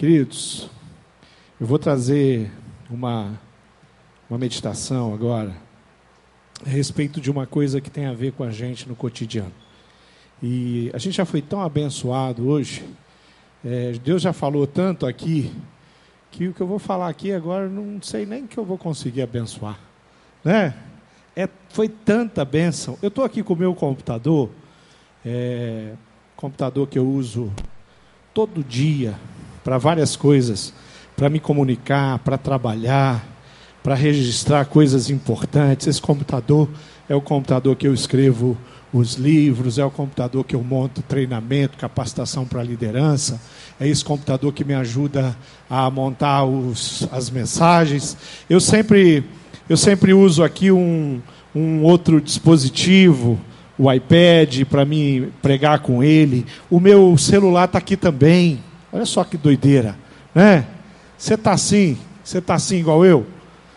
[0.00, 0.66] Queridos,
[1.60, 2.50] eu vou trazer
[2.90, 3.38] uma,
[4.30, 5.54] uma meditação agora
[6.64, 9.52] a respeito de uma coisa que tem a ver com a gente no cotidiano.
[10.42, 12.82] E a gente já foi tão abençoado hoje,
[13.62, 15.52] é, Deus já falou tanto aqui,
[16.30, 19.20] que o que eu vou falar aqui agora não sei nem que eu vou conseguir
[19.20, 19.78] abençoar.
[20.42, 20.72] Né?
[21.36, 22.96] É, foi tanta bênção.
[23.02, 24.48] Eu estou aqui com o meu computador,
[25.26, 25.92] é,
[26.36, 27.52] computador que eu uso
[28.32, 29.14] todo dia
[29.64, 30.72] para várias coisas,
[31.16, 33.24] para me comunicar, para trabalhar,
[33.82, 35.86] para registrar coisas importantes.
[35.86, 36.68] Esse computador
[37.08, 38.56] é o computador que eu escrevo
[38.92, 43.40] os livros, é o computador que eu monto treinamento, capacitação para liderança,
[43.78, 45.36] é esse computador que me ajuda
[45.68, 48.16] a montar os, as mensagens.
[48.48, 49.24] Eu sempre,
[49.68, 51.20] eu sempre uso aqui um,
[51.54, 53.38] um outro dispositivo,
[53.78, 56.44] o iPad, para me pregar com ele.
[56.68, 58.60] O meu celular está aqui também.
[58.92, 59.96] Olha só que doideira,
[60.34, 60.66] né?
[61.16, 63.26] Você está assim, você está assim igual eu?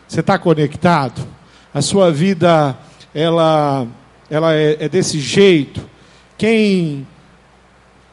[0.07, 1.25] Você está conectado?
[1.73, 2.77] A sua vida,
[3.13, 3.87] ela
[4.29, 5.87] ela é, é desse jeito.
[6.37, 7.05] Quem,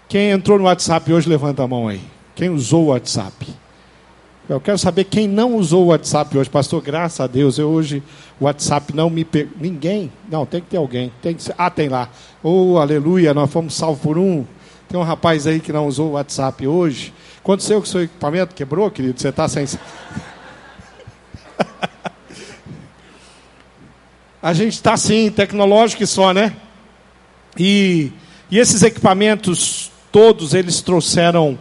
[0.08, 2.00] quem entrou no WhatsApp hoje, levanta a mão aí.
[2.34, 3.46] Quem usou o WhatsApp?
[4.48, 6.50] Eu quero saber quem não usou o WhatsApp hoje.
[6.50, 8.02] Pastor, graças a Deus, eu hoje
[8.38, 9.52] o WhatsApp não me pegou.
[9.60, 10.12] Ninguém?
[10.30, 11.12] Não, tem que ter alguém.
[11.22, 11.54] Tem que ser...
[11.56, 12.08] Ah, tem lá.
[12.42, 14.44] Oh, aleluia, nós fomos salvos por um.
[14.90, 17.14] Tem um rapaz aí que não usou o WhatsApp hoje.
[17.38, 19.20] Aconteceu que o seu equipamento quebrou, querido?
[19.20, 19.64] Você está sem.
[24.42, 26.56] a gente está assim, tecnológico e só, né?
[27.56, 28.10] E,
[28.50, 31.56] e esses equipamentos todos, eles trouxeram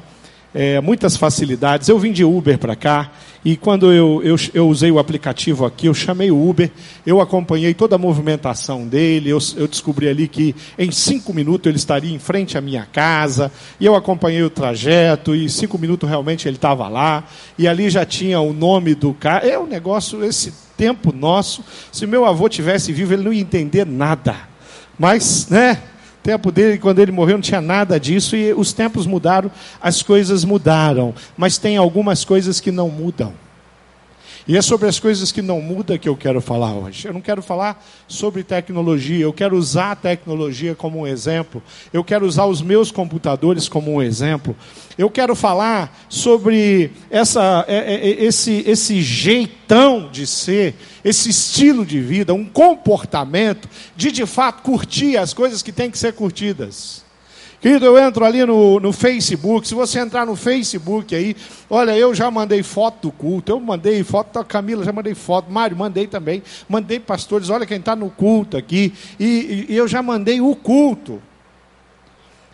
[0.51, 1.87] é, muitas facilidades.
[1.87, 3.11] Eu vim de Uber para cá
[3.43, 6.69] e quando eu, eu, eu, usei o aplicativo aqui, eu chamei o Uber,
[7.05, 11.77] eu acompanhei toda a movimentação dele, eu, eu descobri ali que em cinco minutos ele
[11.77, 16.47] estaria em frente à minha casa, e eu acompanhei o trajeto, e cinco minutos realmente
[16.49, 17.23] ele estava lá,
[17.57, 19.47] e ali já tinha o nome do cara.
[19.47, 23.85] É um negócio, esse tempo nosso, se meu avô tivesse vivo, ele não ia entender
[23.85, 24.35] nada.
[24.97, 25.81] Mas, né?
[26.29, 29.49] Tempo dele, quando ele morreu, não tinha nada disso, e os tempos mudaram,
[29.81, 33.33] as coisas mudaram, mas tem algumas coisas que não mudam.
[34.49, 37.07] E é sobre as coisas que não mudam que eu quero falar hoje.
[37.07, 41.61] Eu não quero falar sobre tecnologia, eu quero usar a tecnologia como um exemplo.
[41.93, 44.55] Eu quero usar os meus computadores como um exemplo.
[44.97, 50.73] Eu quero falar sobre essa, é, é, é, esse, esse jeitão de ser,
[51.05, 55.97] esse estilo de vida, um comportamento de de fato curtir as coisas que têm que
[55.99, 57.07] ser curtidas.
[57.61, 59.67] Querido, eu entro ali no, no Facebook.
[59.67, 61.35] Se você entrar no Facebook aí,
[61.69, 65.51] olha, eu já mandei foto do culto, eu mandei foto da Camila, já mandei foto,
[65.51, 69.89] Mário, mandei também, mandei pastores, olha quem está no culto aqui, e, e, e eu
[69.89, 71.21] já mandei o culto.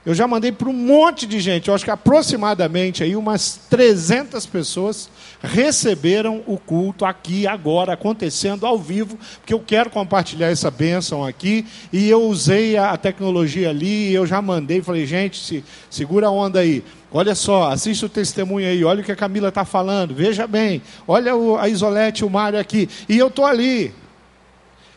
[0.05, 4.45] Eu já mandei para um monte de gente, eu acho que aproximadamente aí umas 300
[4.45, 5.09] pessoas
[5.41, 11.65] receberam o culto aqui agora acontecendo ao vivo, porque eu quero compartilhar essa bênção aqui
[11.91, 16.31] e eu usei a, tecnologia ali, e eu já mandei, falei, gente, se, segura a
[16.31, 16.83] onda aí.
[17.11, 20.83] Olha só, assista o testemunho aí, olha o que a Camila está falando, veja bem,
[21.07, 23.91] olha o, a Isolete, o Mário aqui, e eu estou ali,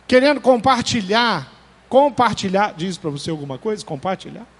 [0.07, 1.51] querendo compartilhar,
[1.89, 3.83] compartilhar, diz para você alguma coisa?
[3.87, 4.58] Compartilhar?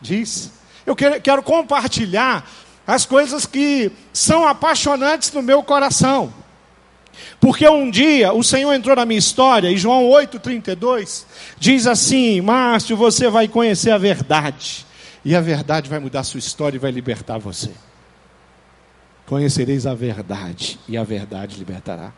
[0.00, 0.52] Diz.
[0.86, 2.48] Eu quero, compartilhar
[2.86, 6.32] as coisas que são apaixonantes no meu coração.
[7.40, 11.24] Porque um dia o Senhor entrou na minha história, e João 8,32
[11.58, 14.86] diz assim: Márcio, você vai conhecer a verdade,
[15.24, 17.70] e a verdade vai mudar sua história e vai libertar você.
[19.26, 22.12] Conhecereis a verdade, e a verdade libertará.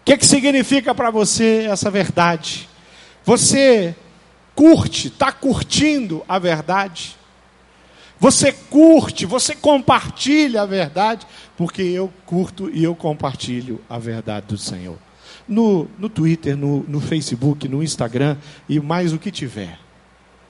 [0.00, 2.68] O que, que significa para você essa verdade?
[3.24, 3.94] Você
[4.54, 7.16] curte, está curtindo a verdade.
[8.18, 11.26] Você curte, você compartilha a verdade,
[11.56, 14.96] porque eu curto e eu compartilho a verdade do Senhor.
[15.48, 18.36] No, no Twitter, no, no Facebook, no Instagram
[18.68, 19.76] e mais o que tiver.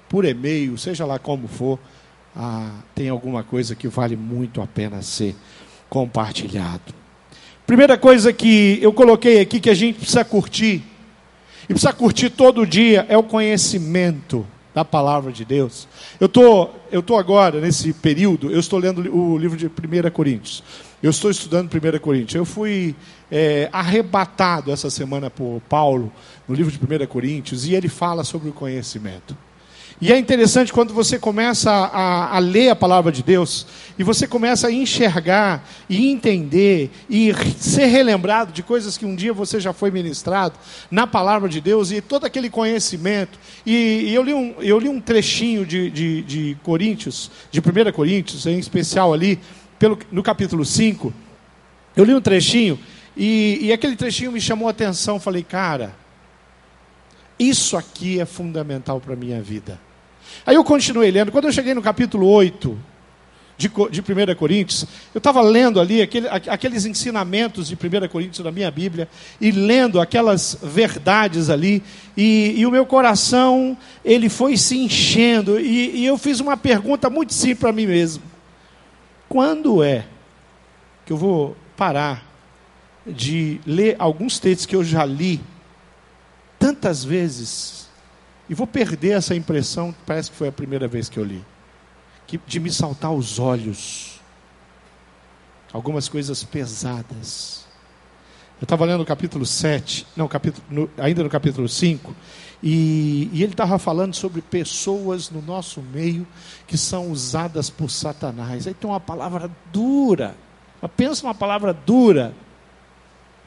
[0.06, 1.78] Por e-mail, seja lá como for,
[2.36, 5.34] ah, tem alguma coisa que vale muito a pena ser
[5.88, 6.94] compartilhado.
[7.66, 10.82] Primeira coisa que eu coloquei aqui que a gente precisa curtir
[11.72, 15.86] precisa curtir todo dia é o conhecimento da palavra de Deus.
[16.18, 19.70] Eu tô, eu tô agora nesse período, eu estou lendo o livro de 1
[20.12, 20.62] Coríntios.
[21.02, 22.34] Eu estou estudando 1 Coríntios.
[22.34, 22.94] Eu fui
[23.30, 26.12] é, arrebatado essa semana por Paulo
[26.46, 29.36] no livro de 1 Coríntios e ele fala sobre o conhecimento.
[30.02, 33.64] E é interessante quando você começa a, a, ler a palavra de Deus
[33.96, 39.32] e você começa a enxergar e entender e ser relembrado de coisas que um dia
[39.32, 40.58] você já foi ministrado
[40.90, 43.38] na palavra de Deus e todo aquele conhecimento.
[43.64, 47.92] E, e eu, li um, eu li um trechinho de, de, de Coríntios, de 1
[47.92, 49.38] Coríntios, em especial ali,
[49.78, 51.14] pelo, no capítulo 5,
[51.94, 52.76] eu li um trechinho
[53.16, 55.20] e, e aquele trechinho me chamou a atenção.
[55.20, 55.94] Falei, cara,
[57.38, 59.91] isso aqui é fundamental para a minha vida.
[60.46, 61.32] Aí eu continuei lendo.
[61.32, 62.78] Quando eu cheguei no capítulo 8
[63.56, 68.50] de, de 1 Coríntios, eu estava lendo ali aquele, aqueles ensinamentos de 1 Coríntios na
[68.50, 69.08] minha Bíblia,
[69.40, 71.82] e lendo aquelas verdades ali,
[72.16, 77.08] e, e o meu coração, ele foi se enchendo, e, e eu fiz uma pergunta
[77.08, 78.22] muito simples para mim mesmo.
[79.28, 80.04] Quando é
[81.06, 82.26] que eu vou parar
[83.06, 85.40] de ler alguns textos que eu já li
[86.58, 87.81] tantas vezes
[88.52, 91.42] e vou perder essa impressão, parece que foi a primeira vez que eu li,
[92.26, 94.20] que, de me saltar os olhos.
[95.72, 97.64] Algumas coisas pesadas.
[98.60, 102.14] Eu estava lendo o capítulo 7, não, capítulo, no, ainda no capítulo 5,
[102.62, 106.26] e, e ele estava falando sobre pessoas no nosso meio
[106.66, 108.66] que são usadas por Satanás.
[108.66, 110.36] Aí tem uma palavra dura,
[110.94, 112.34] pensa uma palavra dura.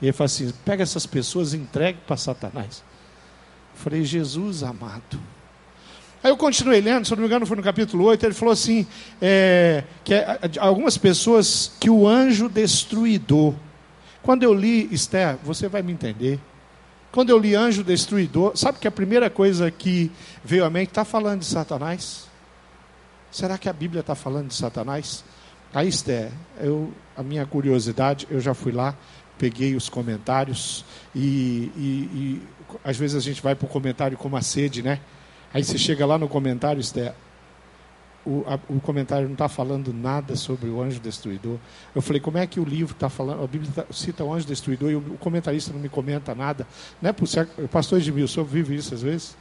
[0.01, 2.83] E ele fala assim: pega essas pessoas e entregue para Satanás.
[3.75, 5.19] Falei, Jesus amado.
[6.23, 8.87] Aí eu continuei lendo, se não me engano, foi no capítulo 8, ele falou assim:
[9.21, 13.53] é, que é, algumas pessoas que o anjo destruidor.
[14.23, 16.39] Quando eu li, Esther, você vai me entender.
[17.11, 20.11] Quando eu li anjo destruidor, sabe que a primeira coisa que
[20.43, 22.27] veio à mente está falando de Satanás?
[23.31, 25.23] Será que a Bíblia está falando de Satanás?
[25.73, 28.95] Aí, Esther, eu, a minha curiosidade, eu já fui lá,
[29.37, 30.83] peguei os comentários
[31.13, 32.41] e, e, e
[32.83, 34.99] às vezes a gente vai para o comentário com uma sede, né?
[35.53, 37.13] Aí você chega lá no comentário, Esther,
[38.25, 41.57] o, a, o comentário não está falando nada sobre o anjo destruidor.
[41.93, 44.47] Eu falei, como é que o livro está falando, a Bíblia tá, cita o anjo
[44.47, 46.67] destruidor e o, o, comentarista não me comenta nada?
[47.01, 49.37] Não é por ser, pastor Edmilson, eu vivo isso às vezes.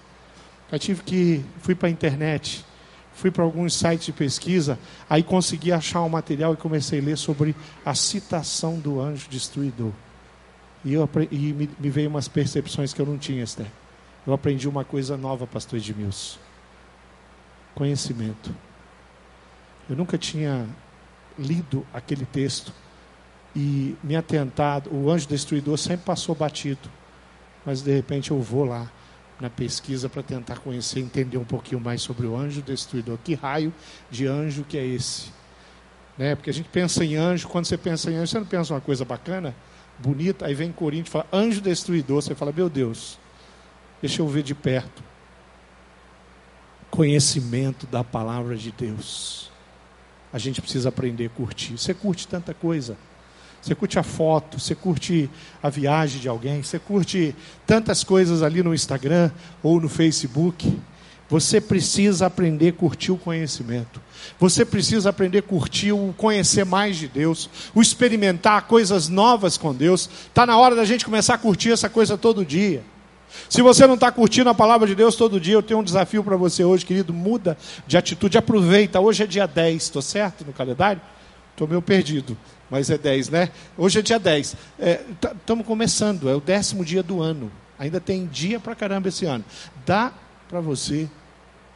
[0.71, 2.65] Eu tive que, fui para a internet,
[3.15, 4.79] fui para alguns sites de pesquisa,
[5.09, 9.93] aí consegui achar um material e comecei a ler sobre a citação do anjo destruidor.
[10.85, 13.67] E, eu, e me, me veio umas percepções que eu não tinha, Esther.
[14.27, 16.39] Eu aprendi uma coisa nova, pastor Edmilson.
[17.75, 18.55] Conhecimento.
[19.89, 20.67] Eu nunca tinha
[21.39, 22.73] lido aquele texto
[23.55, 24.95] e me atentado.
[24.95, 26.89] O anjo destruidor sempre passou batido.
[27.65, 28.91] Mas de repente eu vou lá
[29.41, 33.19] na pesquisa para tentar conhecer, entender um pouquinho mais sobre o anjo destruidor.
[33.23, 33.73] Que raio
[34.11, 35.31] de anjo que é esse?
[36.17, 36.35] Né?
[36.35, 38.81] Porque a gente pensa em anjo, quando você pensa em anjo, você não pensa uma
[38.81, 39.55] coisa bacana?
[39.99, 43.19] Bonita, aí vem Coríntios e fala, anjo destruidor, você fala, meu Deus,
[44.01, 45.03] deixa eu ver de perto.
[46.91, 49.51] Conhecimento da palavra de Deus.
[50.33, 51.77] A gente precisa aprender a curtir.
[51.79, 52.97] Você curte tanta coisa.
[53.65, 55.31] Você curte a foto, você curte
[55.63, 57.35] a viagem de alguém, você curte
[57.67, 59.31] tantas coisas ali no Instagram
[59.63, 60.79] ou no Facebook.
[61.29, 64.01] Você precisa aprender a curtir o conhecimento.
[64.39, 69.75] Você precisa aprender a curtir o conhecer mais de Deus, o experimentar coisas novas com
[69.75, 70.09] Deus.
[70.29, 72.83] Está na hora da gente começar a curtir essa coisa todo dia.
[73.49, 76.23] Se você não está curtindo a palavra de Deus todo dia, eu tenho um desafio
[76.23, 77.13] para você hoje, querido.
[77.13, 77.57] Muda
[77.87, 79.01] de atitude, aproveita.
[79.01, 81.01] Hoje é dia 10, estou certo no calendário?
[81.51, 82.37] Estou meio perdido,
[82.69, 83.51] mas é 10, né?
[83.79, 84.57] Hoje é dia 10.
[85.41, 87.51] Estamos é, começando, é o décimo dia do ano.
[87.79, 89.45] Ainda tem dia para caramba esse ano.
[89.85, 90.13] Dá
[90.49, 91.09] para você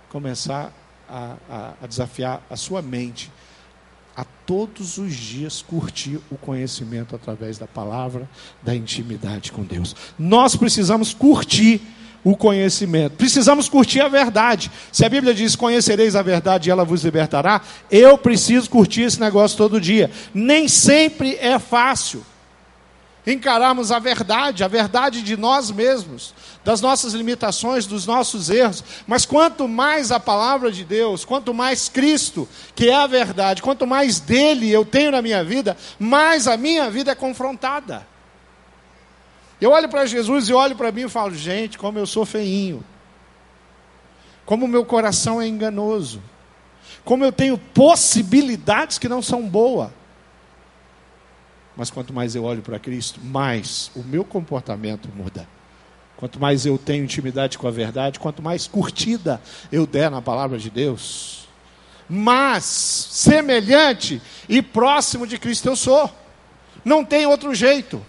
[0.08, 0.72] começar
[1.08, 3.30] a, a, a, desafiar a sua mente
[4.16, 8.28] a todos os dias curtir o conhecimento através da palavra,
[8.62, 9.94] da intimidade com Deus.
[10.18, 11.80] Nós precisamos curtir
[12.24, 13.12] o conhecimento.
[13.16, 14.70] Precisamos curtir a verdade.
[14.90, 19.20] Se a Bíblia diz: Conhecereis a verdade e ela vos libertará, eu preciso curtir esse
[19.20, 20.10] negócio todo dia.
[20.34, 22.24] Nem sempre é fácil
[23.32, 28.82] encararmos a verdade, a verdade de nós mesmos, das nossas limitações, dos nossos erros.
[29.06, 33.86] Mas quanto mais a palavra de Deus, quanto mais Cristo, que é a verdade, quanto
[33.86, 38.06] mais dele eu tenho na minha vida, mais a minha vida é confrontada.
[39.60, 42.82] Eu olho para Jesus e olho para mim e falo: gente, como eu sou feinho,
[44.46, 46.22] como o meu coração é enganoso,
[47.04, 49.97] como eu tenho possibilidades que não são boas.
[51.78, 55.48] Mas quanto mais eu olho para Cristo, mais o meu comportamento muda.
[56.16, 60.58] Quanto mais eu tenho intimidade com a verdade, quanto mais curtida eu der na palavra
[60.58, 61.46] de Deus,
[62.10, 66.12] mais semelhante e próximo de Cristo eu sou.
[66.84, 68.04] Não tem outro jeito.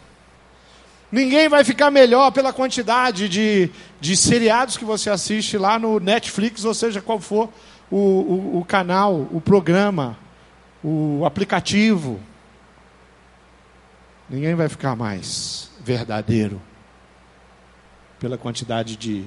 [1.11, 3.69] Ninguém vai ficar melhor pela quantidade de,
[4.01, 7.47] de seriados que você assiste lá no Netflix, ou seja, qual for
[7.91, 10.17] o, o, o canal, o programa,
[10.83, 12.19] o aplicativo.
[14.29, 16.61] Ninguém vai ficar mais verdadeiro
[18.19, 19.25] pela quantidade de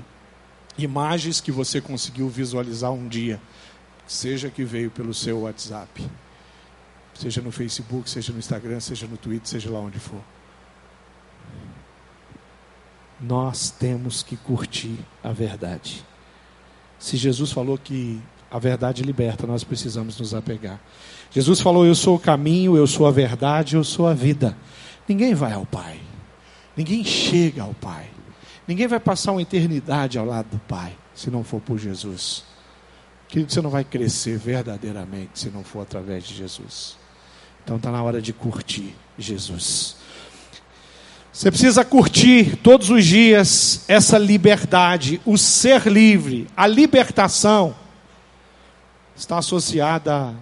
[0.78, 3.40] imagens que você conseguiu visualizar um dia,
[4.06, 6.08] seja que veio pelo seu WhatsApp.
[7.14, 10.20] seja no Facebook, seja no Instagram, seja no Twitter, seja lá onde for.
[13.20, 16.04] Nós temos que curtir a verdade.
[16.98, 20.80] Se Jesus falou que a verdade liberta, nós precisamos nos apegar.
[21.30, 24.56] Jesus falou: Eu sou o caminho, eu sou a verdade, eu sou a vida.
[25.08, 26.00] Ninguém vai ao Pai,
[26.76, 28.08] ninguém chega ao Pai,
[28.66, 32.44] ninguém vai passar uma eternidade ao lado do Pai se não for por Jesus.
[33.28, 36.96] Querido, você não vai crescer verdadeiramente se não for através de Jesus.
[37.64, 39.96] Então está na hora de curtir Jesus.
[41.32, 47.74] Você precisa curtir todos os dias essa liberdade, o ser livre, a libertação
[49.16, 50.34] está associada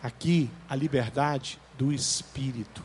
[0.00, 2.84] aqui à liberdade do espírito.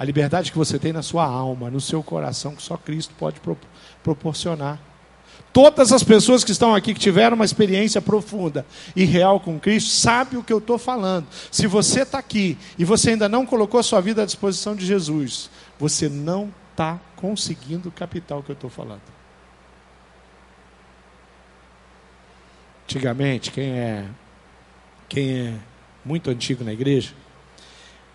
[0.00, 3.38] A liberdade que você tem na sua alma, no seu coração, que só Cristo pode
[4.02, 4.80] proporcionar.
[5.52, 8.64] Todas as pessoas que estão aqui, que tiveram uma experiência profunda
[8.96, 11.26] e real com Cristo, sabem o que eu estou falando.
[11.50, 14.86] Se você está aqui e você ainda não colocou a sua vida à disposição de
[14.86, 19.02] Jesus, você não está conseguindo captar o que eu estou falando.
[22.84, 24.06] Antigamente, quem é,
[25.10, 25.54] quem é
[26.02, 27.12] muito antigo na igreja,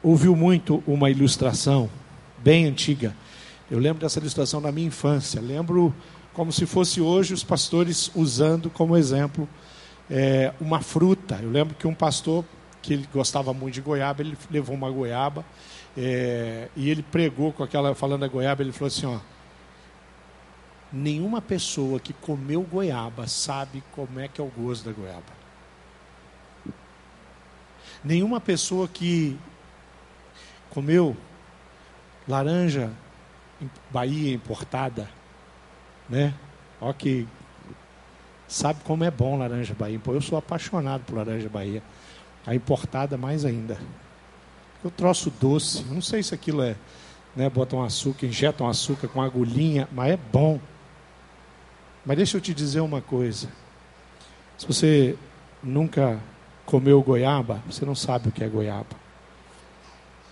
[0.06, 1.90] ouviu muito uma ilustração
[2.38, 3.16] bem antiga.
[3.72, 5.42] Eu lembro dessa ilustração na minha infância.
[5.42, 5.92] Lembro
[6.32, 9.50] como se fosse hoje os pastores usando como exemplo
[10.08, 11.40] é, uma fruta.
[11.42, 12.46] Eu lembro que um pastor
[12.84, 15.44] que ele gostava muito de goiaba, ele levou uma goiaba
[15.98, 19.18] é, e ele pregou com aquela falando da goiaba, ele falou assim, ó,
[20.94, 25.34] nenhuma pessoa que comeu goiaba sabe como é que é o gosto da goiaba.
[28.04, 29.36] Nenhuma pessoa que
[30.76, 31.18] comeu
[32.28, 32.92] laranja
[33.92, 35.10] Bahia importada
[36.10, 36.34] né?
[36.80, 37.28] Ó que
[38.48, 40.00] sabe como é bom laranja Bahia.
[40.00, 41.82] Pô, eu sou apaixonado por laranja Bahia.
[42.46, 43.78] A importada mais ainda.
[44.84, 45.84] Eu troço doce.
[45.86, 46.76] Não sei se aquilo é,
[47.36, 47.50] né?
[47.50, 50.60] Botam açúcar, injetam açúcar com agulhinha, mas é bom.
[52.06, 53.50] Mas deixa eu te dizer uma coisa.
[54.58, 55.18] Se você
[55.64, 56.20] nunca
[56.66, 59.05] comeu goiaba, você não sabe o que é goiaba.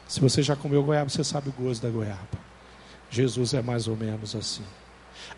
[0.07, 2.43] Se você já comeu goiaba, você sabe o gosto da goiaba.
[3.09, 4.63] Jesus é mais ou menos assim.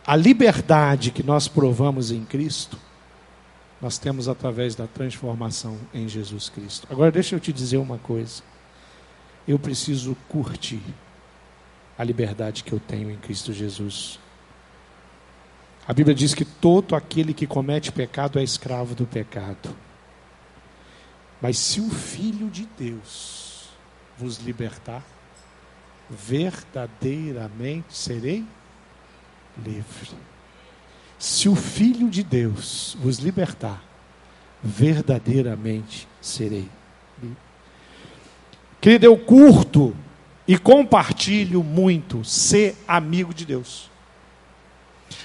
[0.05, 2.77] A liberdade que nós provamos em Cristo,
[3.81, 6.88] nós temos através da transformação em Jesus Cristo.
[6.89, 8.41] Agora, deixa eu te dizer uma coisa.
[9.48, 10.81] Eu preciso curtir
[11.98, 14.19] a liberdade que eu tenho em Cristo Jesus.
[15.88, 19.75] A Bíblia diz que todo aquele que comete pecado é escravo do pecado.
[21.41, 23.45] Mas se o Filho de Deus
[24.17, 25.03] vos libertar,
[26.10, 28.45] verdadeiramente serei
[29.57, 30.12] livre.
[31.17, 33.84] Se o Filho de Deus vos libertar,
[34.63, 36.69] verdadeiramente serei
[37.22, 37.38] livre.
[38.81, 39.95] Querido, eu curto
[40.48, 43.89] e compartilho muito ser amigo de Deus.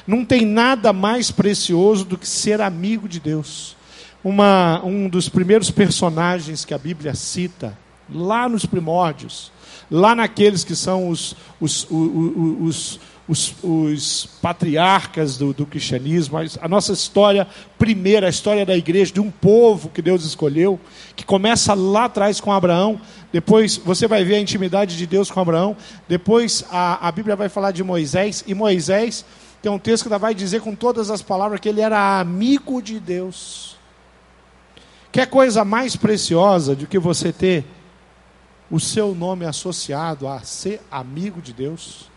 [0.07, 3.77] Não tem nada mais precioso do que ser amigo de Deus.
[4.23, 7.77] Uma, um dos primeiros personagens que a Bíblia cita,
[8.13, 9.53] lá nos primórdios,
[9.91, 13.01] lá naqueles que são os, os, os, os
[13.31, 17.47] os, patriarcas do, do cristianismo, a nossa história
[17.79, 20.81] primeira, a história da igreja, de um povo que Deus escolheu,
[21.15, 23.01] que começa lá atrás com Abraão,
[23.33, 25.77] depois você vai ver a intimidade de Deus com Abraão,
[26.09, 29.25] depois a, a Bíblia vai falar de Moisés, e Moisés
[29.63, 32.83] tem um texto que ainda vai dizer com todas as palavras que ele era amigo
[32.83, 33.77] de Deus.
[35.13, 37.65] Que coisa mais preciosa do que você ter
[38.71, 42.11] o seu nome associado a ser amigo de Deus?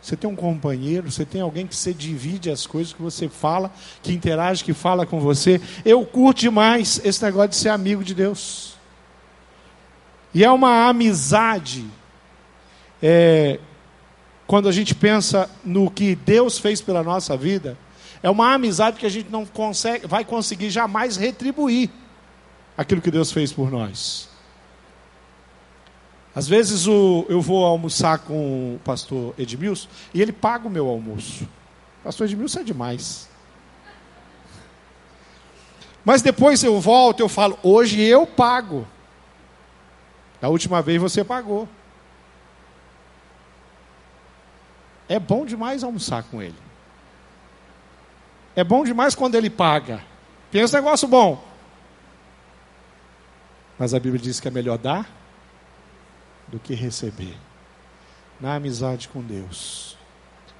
[0.00, 3.70] Você tem um companheiro, você tem alguém que você divide as coisas que você fala,
[4.02, 5.60] que interage, que fala com você.
[5.84, 8.74] Eu curto demais esse negócio de ser amigo de Deus.
[10.32, 11.84] E é uma amizade.
[13.02, 13.58] É,
[14.46, 17.76] quando a gente pensa no que Deus fez pela nossa vida,
[18.22, 21.90] é uma amizade que a gente não consegue, vai conseguir jamais retribuir
[22.76, 24.27] aquilo que Deus fez por nós.
[26.38, 30.86] Às vezes o, eu vou almoçar com o pastor Edmilson e ele paga o meu
[30.86, 31.48] almoço.
[32.04, 33.28] Pastor Edmilson é demais.
[36.04, 38.86] Mas depois eu volto, eu falo, hoje eu pago.
[40.40, 41.68] Da última vez você pagou.
[45.08, 46.54] É bom demais almoçar com ele.
[48.54, 50.04] É bom demais quando ele paga.
[50.52, 51.44] Pensa negócio bom.
[53.76, 55.17] Mas a Bíblia diz que é melhor dar
[56.50, 57.36] do que receber.
[58.40, 59.96] Na amizade com Deus,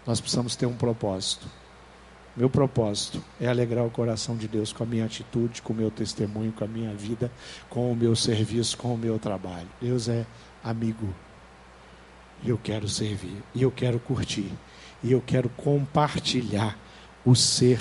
[0.07, 1.47] nós precisamos ter um propósito.
[2.37, 5.91] Meu propósito é alegrar o coração de Deus com a minha atitude, com o meu
[5.91, 7.33] testemunho, com a minha vida,
[7.69, 9.69] com o meu serviço, com o meu trabalho.
[9.81, 10.25] Deus é
[10.63, 11.13] amigo.
[12.43, 14.53] E eu quero servir, e eu quero curtir,
[15.03, 16.79] e eu quero compartilhar
[17.25, 17.81] o ser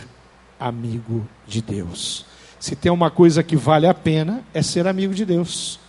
[0.59, 2.25] amigo de Deus.
[2.59, 5.79] Se tem uma coisa que vale a pena, é ser amigo de Deus.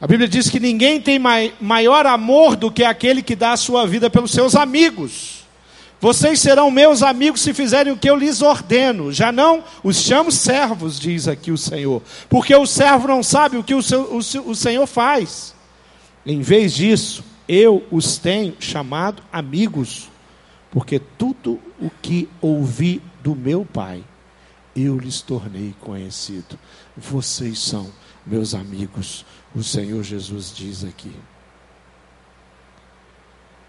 [0.00, 1.20] A Bíblia diz que ninguém tem
[1.60, 5.40] maior amor do que aquele que dá a sua vida pelos seus amigos.
[6.00, 9.12] Vocês serão meus amigos se fizerem o que eu lhes ordeno.
[9.12, 12.02] Já não os chamo servos, diz aqui o Senhor.
[12.30, 15.54] Porque o servo não sabe o que o, seu, o, o Senhor faz.
[16.24, 20.08] Em vez disso, eu os tenho chamado amigos.
[20.70, 24.02] Porque tudo o que ouvi do meu Pai,
[24.74, 26.58] eu lhes tornei conhecido.
[26.96, 27.90] Vocês são
[28.24, 29.26] meus amigos.
[29.54, 31.12] O Senhor Jesus diz aqui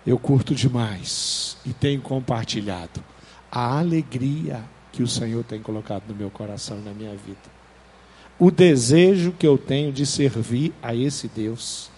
[0.05, 3.03] eu curto demais e tenho compartilhado
[3.51, 7.61] a alegria que o Senhor tem colocado no meu coração e na minha vida.
[8.39, 11.91] O desejo que eu tenho de servir a esse Deus.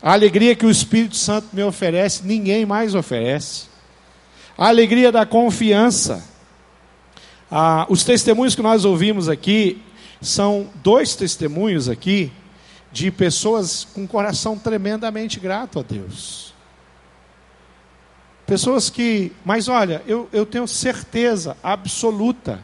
[0.00, 3.66] A alegria que o Espírito Santo me oferece, ninguém mais oferece.
[4.56, 6.26] A alegria da confiança.
[7.50, 9.82] Ah, os testemunhos que nós ouvimos aqui
[10.22, 12.32] são dois testemunhos aqui
[12.92, 16.52] de pessoas com coração tremendamente grato a Deus.
[18.46, 22.60] Pessoas que, mas olha, eu, eu tenho certeza absoluta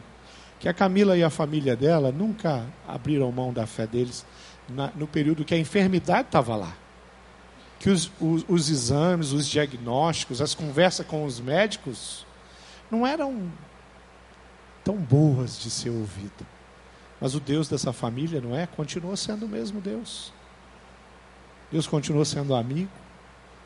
[0.59, 4.25] que a Camila e a família dela nunca abriram mão da fé deles
[4.67, 6.73] na, no período que a enfermidade estava lá.
[7.79, 12.25] Que os, os, os exames, os diagnósticos, as conversas com os médicos
[12.91, 13.49] não eram
[14.83, 16.45] tão boas de ser ouvido.
[17.19, 18.65] Mas o Deus dessa família, não é?
[18.65, 20.31] Continuou sendo o mesmo Deus.
[21.71, 22.89] Deus continuou sendo amigo,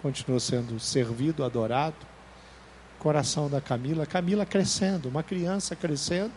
[0.02, 1.96] continuou sendo servido, adorado.
[3.00, 6.34] Coração da Camila, Camila crescendo, uma criança crescendo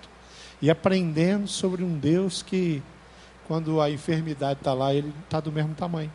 [0.60, 2.82] e aprendendo sobre um Deus que,
[3.46, 6.12] quando a enfermidade está lá, ele está do mesmo tamanho,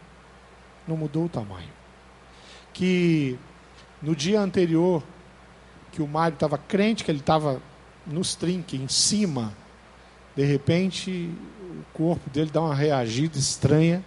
[0.85, 1.69] não mudou o tamanho.
[2.73, 3.39] Que
[4.01, 5.01] no dia anterior,
[5.91, 7.61] que o Mário estava crente, que ele estava
[8.05, 9.53] nos trinques, em cima,
[10.35, 11.29] de repente
[11.61, 14.03] o corpo dele dá uma reagida estranha,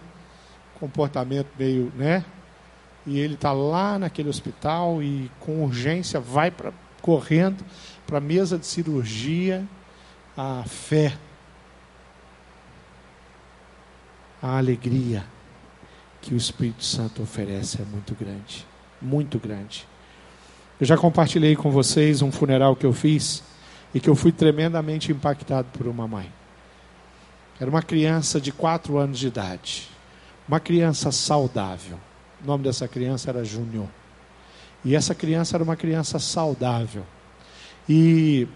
[0.79, 2.23] comportamento meio, né?
[3.05, 7.63] e ele está lá naquele hospital e com urgência vai para correndo
[8.07, 9.63] para a mesa de cirurgia,
[10.35, 11.15] a fé,
[14.41, 15.23] a alegria
[16.21, 18.65] que o Espírito Santo oferece é muito grande,
[18.99, 19.87] muito grande.
[20.79, 23.43] Eu já compartilhei com vocês um funeral que eu fiz
[23.95, 26.31] e que eu fui tremendamente impactado por uma mãe.
[27.59, 29.89] Era uma criança de quatro anos de idade,
[30.47, 31.97] uma criança saudável
[32.45, 33.87] o nome dessa criança era Júnior.
[34.83, 37.03] E essa criança era uma criança saudável.
[37.89, 38.47] E,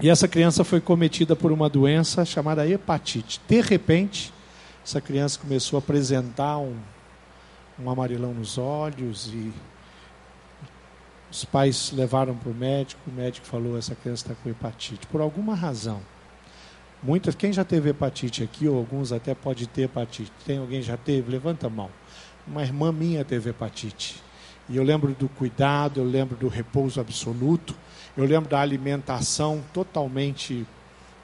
[0.00, 3.38] e essa criança foi cometida por uma doença chamada hepatite.
[3.46, 4.32] De repente,
[4.82, 6.74] essa criança começou a apresentar um,
[7.78, 9.52] um amarelão nos olhos e
[11.32, 15.06] os pais levaram para o médico, o médico falou, essa criança está com hepatite.
[15.08, 16.00] Por alguma razão.
[17.02, 20.30] Muitas, quem já teve hepatite aqui, ou alguns até pode ter hepatite.
[20.46, 21.32] Tem alguém já teve?
[21.32, 21.90] Levanta a mão
[22.46, 24.22] uma irmã minha teve hepatite.
[24.68, 27.74] E eu lembro do cuidado, eu lembro do repouso absoluto,
[28.16, 30.66] eu lembro da alimentação totalmente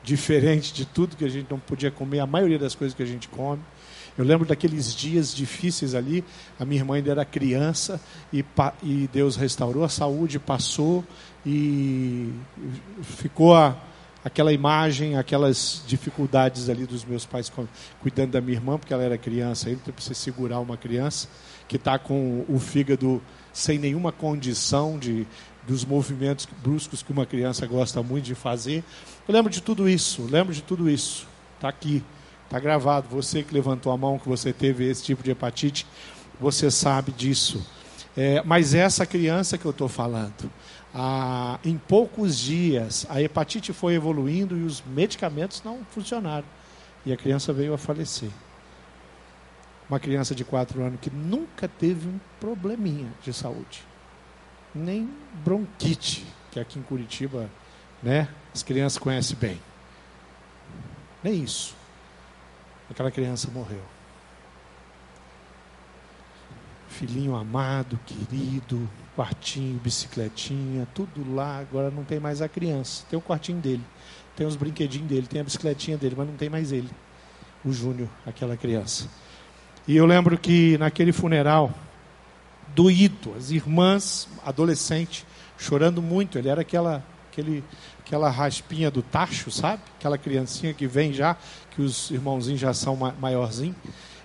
[0.02, 3.06] diferente de tudo que a gente não podia comer, a maioria das coisas que a
[3.06, 3.62] gente come.
[4.18, 6.24] Eu lembro daqueles dias difíceis ali,
[6.58, 8.00] a minha irmã ainda era criança
[8.32, 8.44] e,
[8.82, 11.04] e Deus restaurou a saúde, passou
[11.46, 12.28] e
[13.00, 13.76] ficou a,
[14.24, 17.50] aquela imagem, aquelas dificuldades ali dos meus pais
[18.02, 21.28] cuidando da minha irmã, porque ela era criança, então precisa segurar uma criança
[21.68, 25.24] que está com o fígado sem nenhuma condição de
[25.64, 28.82] dos movimentos bruscos que uma criança gosta muito de fazer.
[29.28, 31.28] Eu lembro de tudo isso, lembro de tudo isso.
[31.56, 32.02] Está aqui,
[32.48, 33.06] está gravado.
[33.10, 35.86] Você que levantou a mão, que você teve esse tipo de hepatite,
[36.40, 37.64] você sabe disso.
[38.16, 40.50] É, mas essa criança que eu estou falando,
[40.94, 46.46] ah, em poucos dias, a hepatite foi evoluindo e os medicamentos não funcionaram.
[47.06, 48.30] E a criança veio a falecer.
[49.88, 53.82] Uma criança de 4 anos que nunca teve um probleminha de saúde.
[54.74, 55.08] Nem
[55.44, 57.48] bronquite, que aqui em Curitiba,
[58.02, 59.60] né, as crianças conhecem bem.
[61.22, 61.77] Nem isso.
[62.90, 63.82] Aquela criança morreu
[66.98, 71.58] filhinho amado, querido, quartinho, bicicletinha, tudo lá.
[71.58, 73.04] Agora não tem mais a criança.
[73.08, 73.84] Tem o quartinho dele,
[74.34, 76.90] tem os brinquedinhos dele, tem a bicicletinha dele, mas não tem mais ele,
[77.64, 79.08] o Júnior, aquela criança.
[79.86, 81.72] E eu lembro que naquele funeral,
[82.74, 85.24] doído, as irmãs, adolescente,
[85.56, 86.36] chorando muito.
[86.36, 87.62] Ele era aquela, aquele,
[88.08, 89.82] aquela raspinha do tacho, sabe?
[89.98, 91.36] Aquela criancinha que vem já,
[91.70, 93.76] que os irmãozinhos já são maiorzinhos.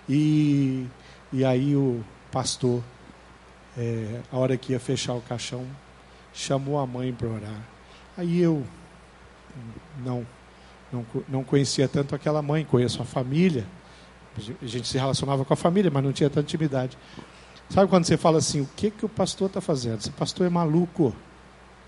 [0.08, 0.86] E,
[1.30, 2.82] e aí o pastor,
[3.76, 5.66] é, a hora que ia fechar o caixão,
[6.32, 7.60] chamou a mãe para orar.
[8.16, 8.64] Aí eu
[10.02, 10.26] não,
[10.90, 13.66] não, não conhecia tanto aquela mãe, conheço a família.
[14.62, 16.96] A gente se relacionava com a família, mas não tinha tanta intimidade.
[17.68, 20.00] Sabe quando você fala assim, o que, que o pastor está fazendo?
[20.00, 21.14] Esse pastor é maluco.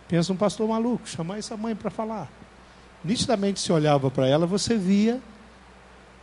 [0.08, 2.28] Pensa um pastor maluco, chamar essa mãe para falar.
[3.02, 5.20] Nitidamente se olhava para ela, você via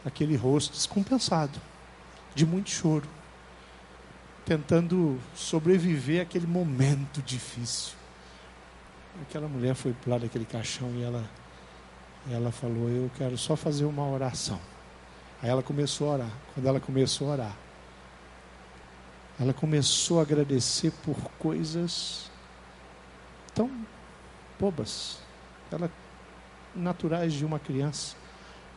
[0.06, 1.60] aquele rosto descompensado,
[2.34, 3.08] de muito choro,
[4.46, 7.96] tentando sobreviver àquele momento difícil.
[9.22, 11.24] Aquela mulher foi lá daquele caixão e ela,
[12.30, 14.60] ela falou: Eu quero só fazer uma oração.
[15.42, 16.32] Aí ela começou a orar.
[16.54, 17.56] Quando ela começou a orar,
[19.40, 22.32] ela começou a agradecer por coisas
[23.54, 23.70] tão
[24.60, 25.20] bobas,
[25.72, 25.90] ela,
[26.76, 28.16] naturais de uma criança.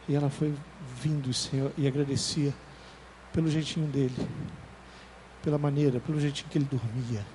[0.09, 0.55] E ela foi
[1.03, 2.55] vindo, Senhor, e agradecia
[3.33, 4.29] pelo jeitinho dele,
[5.43, 7.27] pela maneira, pelo jeitinho que ele dormia,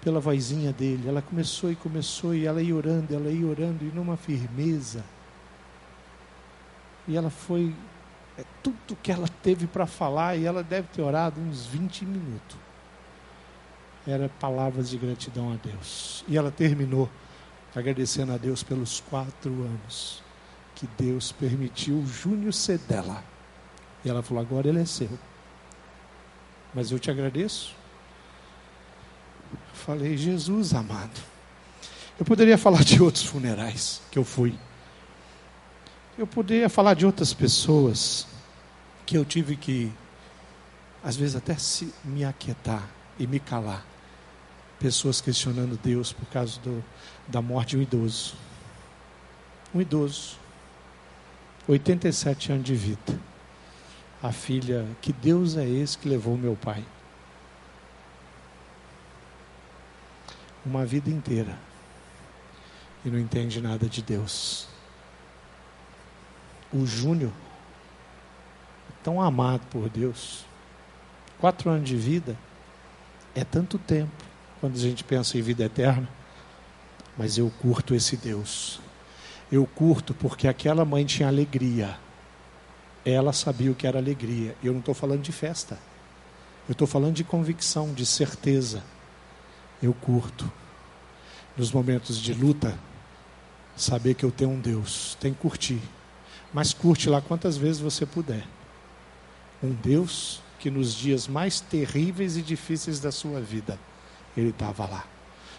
[0.00, 1.08] pela vozinha dele.
[1.08, 5.04] Ela começou e começou, e ela ia orando, ela ia orando, e numa firmeza.
[7.06, 7.74] E ela foi
[8.38, 12.56] é tudo que ela teve para falar, e ela deve ter orado uns 20 minutos.
[14.06, 16.24] Era palavras de gratidão a Deus.
[16.26, 17.08] E ela terminou
[17.74, 20.22] agradecendo a Deus pelos quatro anos
[20.74, 23.22] que Deus permitiu o Júnior ser dela.
[24.04, 25.08] E ela falou: agora ele é seu.
[26.74, 27.74] Mas eu te agradeço.
[29.52, 31.20] Eu falei: Jesus amado.
[32.18, 34.54] Eu poderia falar de outros funerais que eu fui.
[36.18, 38.26] Eu poderia falar de outras pessoas
[39.06, 39.90] que eu tive que,
[41.02, 42.86] às vezes, até se me aquietar
[43.18, 43.91] e me calar.
[44.82, 46.84] Pessoas questionando Deus por causa do,
[47.28, 48.34] da morte de um idoso.
[49.72, 50.36] Um idoso,
[51.68, 53.18] 87 anos de vida.
[54.20, 56.84] A filha, que Deus é esse que levou meu pai?
[60.66, 61.56] Uma vida inteira
[63.04, 64.66] e não entende nada de Deus
[66.72, 67.32] o Júnior,
[69.02, 70.44] tão amado por Deus.
[71.38, 72.36] Quatro anos de vida
[73.34, 74.31] é tanto tempo
[74.62, 76.08] quando a gente pensa em vida eterna.
[77.18, 78.80] Mas eu curto esse Deus.
[79.50, 81.98] Eu curto porque aquela mãe tinha alegria.
[83.04, 84.56] Ela sabia o que era alegria.
[84.64, 85.78] Eu não estou falando de festa.
[86.66, 88.82] Eu estou falando de convicção, de certeza.
[89.82, 90.50] Eu curto.
[91.54, 92.74] Nos momentos de luta,
[93.76, 95.18] saber que eu tenho um Deus.
[95.20, 95.82] Tem que curtir
[96.52, 98.44] mas curte lá quantas vezes você puder.
[99.62, 103.78] Um Deus que nos dias mais terríveis e difíceis da sua vida,
[104.36, 105.04] Ele estava lá.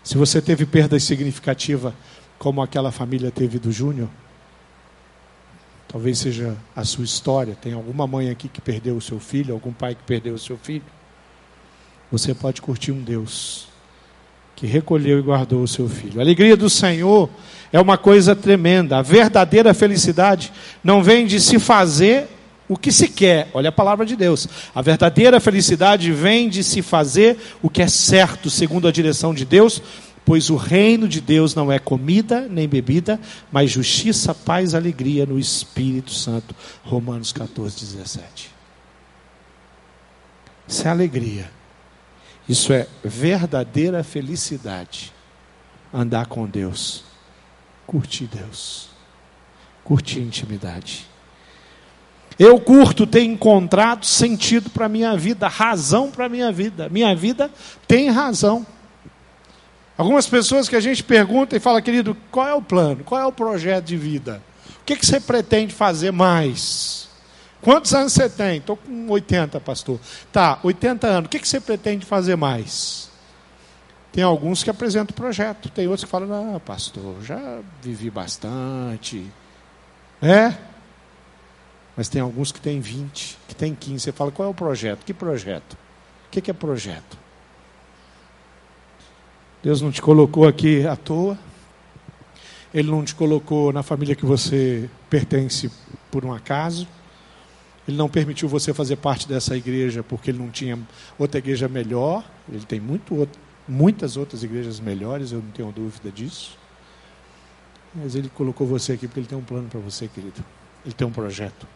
[0.03, 1.95] Se você teve perda significativa,
[2.37, 4.09] como aquela família teve do Júnior,
[5.87, 7.55] talvez seja a sua história.
[7.55, 10.57] Tem alguma mãe aqui que perdeu o seu filho, algum pai que perdeu o seu
[10.57, 10.83] filho.
[12.11, 13.67] Você pode curtir um Deus
[14.55, 16.19] que recolheu e guardou o seu filho.
[16.19, 17.29] A alegria do Senhor
[17.71, 18.97] é uma coisa tremenda.
[18.97, 20.51] A verdadeira felicidade
[20.83, 22.27] não vem de se fazer
[22.67, 23.49] o que se quer.
[23.53, 24.47] Olha a palavra de Deus.
[24.73, 29.45] A verdadeira felicidade vem de se fazer o que é certo, segundo a direção de
[29.45, 29.81] Deus,
[30.25, 33.19] pois o reino de Deus não é comida nem bebida,
[33.51, 36.55] mas justiça, paz, alegria no Espírito Santo.
[36.83, 38.51] Romanos 14, 17.
[40.67, 41.51] Isso é alegria.
[42.47, 45.13] Isso é verdadeira felicidade.
[45.93, 47.03] Andar com Deus.
[47.85, 48.89] Curtir Deus.
[49.83, 51.12] Curtir intimidade.
[52.37, 56.89] Eu curto ter encontrado sentido para a minha vida, razão para a minha vida.
[56.89, 57.49] Minha vida
[57.87, 58.65] tem razão.
[59.97, 63.03] Algumas pessoas que a gente pergunta e fala, querido, qual é o plano?
[63.03, 64.41] Qual é o projeto de vida?
[64.81, 67.07] O que, que você pretende fazer mais?
[67.61, 68.57] Quantos anos você tem?
[68.57, 69.99] Estou com 80, pastor.
[70.31, 71.25] Tá, 80 anos.
[71.27, 73.09] O que, você pretende fazer mais?
[74.11, 75.69] Tem alguns que apresentam o projeto.
[75.69, 79.25] Tem outros que falam, ah, pastor, já vivi bastante.
[80.21, 80.53] É?
[81.95, 83.99] Mas tem alguns que têm 20, que têm 15.
[83.99, 85.05] Você fala, qual é o projeto?
[85.05, 85.77] Que projeto?
[86.27, 87.17] O que é projeto?
[89.61, 91.37] Deus não te colocou aqui à toa.
[92.73, 95.71] Ele não te colocou na família que você pertence
[96.11, 96.87] por um acaso.
[97.87, 100.79] Ele não permitiu você fazer parte dessa igreja porque ele não tinha
[101.19, 102.23] outra igreja melhor.
[102.51, 103.29] Ele tem muito,
[103.67, 106.57] muitas outras igrejas melhores, eu não tenho dúvida disso.
[107.93, 110.43] Mas ele colocou você aqui porque ele tem um plano para você, querido.
[110.83, 111.67] Ele tem um projeto.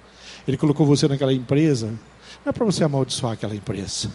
[0.47, 4.09] Ele colocou você naquela empresa, não é para você amaldiçoar aquela empresa,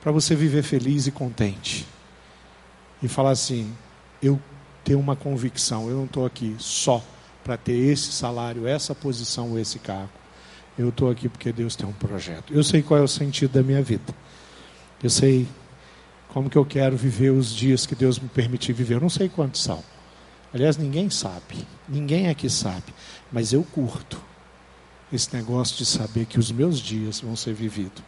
[0.00, 1.86] para você viver feliz e contente.
[3.02, 3.74] E falar assim:
[4.22, 4.40] eu
[4.84, 5.88] ter uma convicção.
[5.88, 7.02] Eu não estou aqui só
[7.42, 10.12] para ter esse salário, essa posição esse cargo.
[10.78, 12.52] Eu estou aqui porque Deus tem um projeto.
[12.52, 14.14] Eu sei qual é o sentido da minha vida.
[15.02, 15.46] Eu sei
[16.28, 18.94] como que eu quero viver os dias que Deus me permitir viver.
[18.94, 19.82] Eu não sei quantos são.
[20.52, 21.66] Aliás, ninguém sabe.
[21.88, 22.92] Ninguém aqui sabe.
[23.30, 24.20] Mas eu curto
[25.16, 28.02] esse negócio de saber que os meus dias vão ser vividos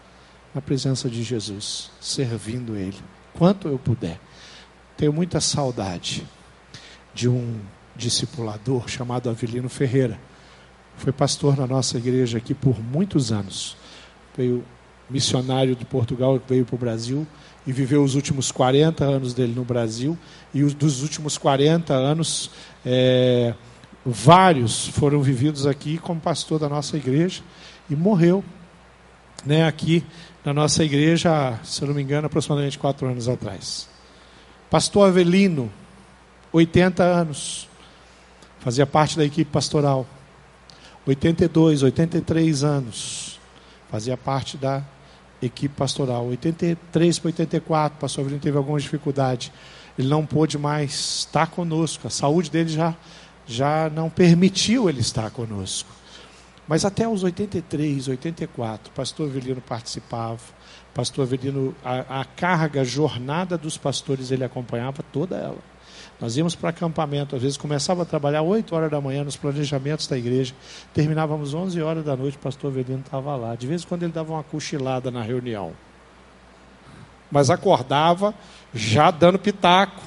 [0.55, 2.97] na presença de Jesus, servindo Ele,
[3.35, 4.19] quanto eu puder.
[4.97, 6.27] Tenho muita saudade
[7.15, 7.61] de um
[7.95, 10.19] discipulador chamado Avelino Ferreira.
[10.97, 13.77] Foi pastor na nossa igreja aqui por muitos anos.
[14.37, 14.65] Veio
[15.09, 17.27] missionário de Portugal, veio para o Brasil
[17.67, 20.17] e viveu os últimos 40 anos dele no Brasil.
[20.55, 22.51] E os, dos últimos 40 anos,
[22.85, 23.55] é,
[24.13, 27.43] vários foram vividos aqui como pastor da nossa igreja
[27.91, 28.45] e morreu
[29.45, 30.05] né, aqui
[30.45, 33.89] na nossa igreja, se eu não me engano, aproximadamente quatro anos atrás.
[34.71, 35.71] Pastor Avelino,
[36.53, 37.69] 80 anos,
[38.61, 40.07] fazia parte da equipe pastoral.
[41.05, 43.41] 82, 83 anos,
[43.91, 44.83] fazia parte da
[45.43, 46.27] equipe pastoral.
[46.27, 49.53] 83 para 84, pastor Avelino teve alguma dificuldade.
[49.99, 52.95] Ele não pôde mais estar conosco, a saúde dele já,
[53.47, 55.89] já não permitiu ele estar conosco.
[56.67, 60.41] Mas até os 83, 84, pastor Avelino participava.
[60.93, 65.59] Pastor Avelino, a, a carga, a jornada dos pastores, ele acompanhava toda ela.
[66.19, 70.07] Nós íamos para acampamento, às vezes começava a trabalhar 8 horas da manhã nos planejamentos
[70.07, 70.55] da igreja,
[70.95, 73.55] terminávamos 11 horas da noite, pastor Avelino estava lá.
[73.55, 75.73] De vez em quando ele dava uma cochilada na reunião.
[77.31, 78.35] Mas acordava
[78.73, 80.03] já dando pitaco,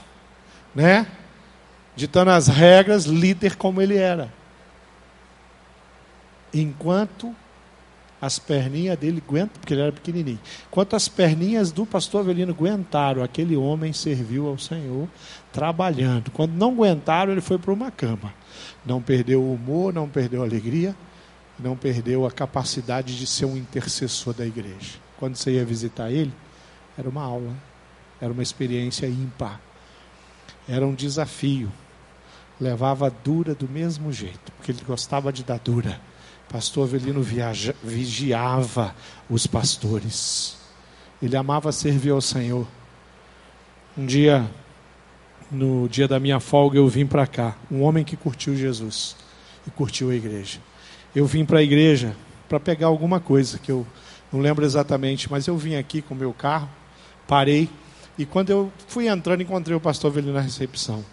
[0.74, 1.06] né?
[2.00, 4.32] Ditando as regras, líder como ele era
[6.54, 7.36] enquanto
[8.22, 10.40] as perninhas dele aguentam, porque ele era pequenininho.
[10.68, 15.08] Enquanto as perninhas do pastor Avelino aguentaram, aquele homem serviu ao Senhor
[15.54, 16.30] trabalhando.
[16.32, 18.34] Quando não aguentaram, ele foi para uma cama.
[18.86, 20.94] Não perdeu o humor, não perdeu a alegria,
[21.58, 25.00] não perdeu a capacidade de ser um intercessor da igreja.
[25.18, 26.34] Quando você ia visitar ele,
[26.98, 27.54] era uma aula,
[28.20, 29.62] era uma experiência ímpar,
[30.68, 31.72] era um desafio.
[32.60, 36.00] Levava dura do mesmo jeito, porque ele gostava de dar dura
[36.50, 38.96] Pastor Avelino viaja, vigiava
[39.30, 40.58] os pastores.
[41.22, 42.68] Ele amava servir ao Senhor.
[43.96, 44.50] Um dia,
[45.52, 47.56] no dia da minha folga, eu vim para cá.
[47.70, 49.16] Um homem que curtiu Jesus
[49.68, 50.60] e curtiu a igreja.
[51.16, 52.16] Eu vim para a igreja
[52.48, 53.86] para pegar alguma coisa que eu
[54.34, 56.68] não lembro exatamente, mas eu vim aqui com meu carro,
[57.28, 57.70] parei
[58.18, 61.06] e quando eu fui entrando encontrei o pastor Avelino na recepção.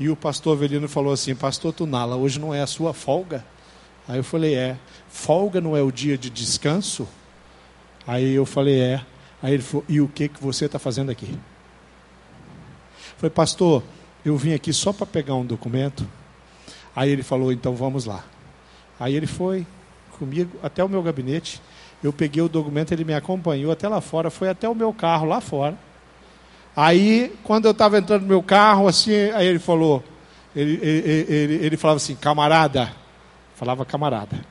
[0.00, 3.44] E o pastor Avelino falou assim: Pastor Tunala, hoje não é a sua folga?
[4.08, 4.76] Aí eu falei, é.
[5.08, 7.06] Folga não é o dia de descanso?
[8.06, 9.04] Aí eu falei, é.
[9.42, 11.30] Aí ele falou, e o que, que você está fazendo aqui?
[11.30, 11.38] Eu
[13.18, 13.82] falei, pastor,
[14.24, 16.08] eu vim aqui só para pegar um documento.
[16.96, 18.24] Aí ele falou, então vamos lá.
[18.98, 19.66] Aí ele foi
[20.18, 21.60] comigo até o meu gabinete.
[22.02, 25.26] Eu peguei o documento, ele me acompanhou até lá fora, foi até o meu carro
[25.26, 25.78] lá fora.
[26.74, 30.02] Aí, quando eu estava entrando no meu carro, assim, aí ele falou,
[30.54, 32.92] ele, ele, ele, ele falava assim, camarada,
[33.60, 34.42] Falava camarada.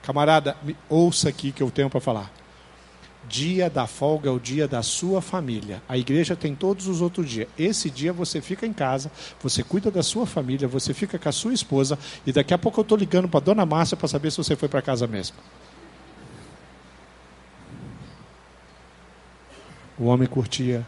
[0.00, 0.56] Camarada,
[0.88, 2.30] ouça aqui que eu tenho para falar.
[3.28, 5.82] Dia da folga é o dia da sua família.
[5.88, 7.48] A igreja tem todos os outros dias.
[7.58, 9.10] Esse dia você fica em casa,
[9.42, 12.78] você cuida da sua família, você fica com a sua esposa e daqui a pouco
[12.78, 15.36] eu estou ligando para dona Márcia para saber se você foi para casa mesmo.
[19.98, 20.86] O homem curtia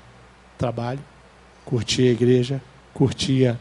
[0.57, 1.01] trabalho,
[1.65, 2.63] curtia a igreja,
[2.95, 3.59] curtia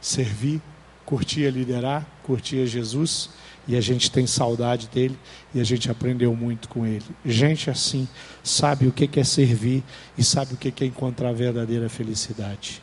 [0.00, 0.60] servir,
[1.04, 3.30] curtia liderar, curtia Jesus
[3.66, 5.18] e a gente tem saudade dele
[5.54, 7.04] e a gente aprendeu muito com ele.
[7.24, 8.08] Gente assim
[8.42, 9.84] sabe o que é servir
[10.16, 12.82] e sabe o que é encontrar verdadeira felicidade.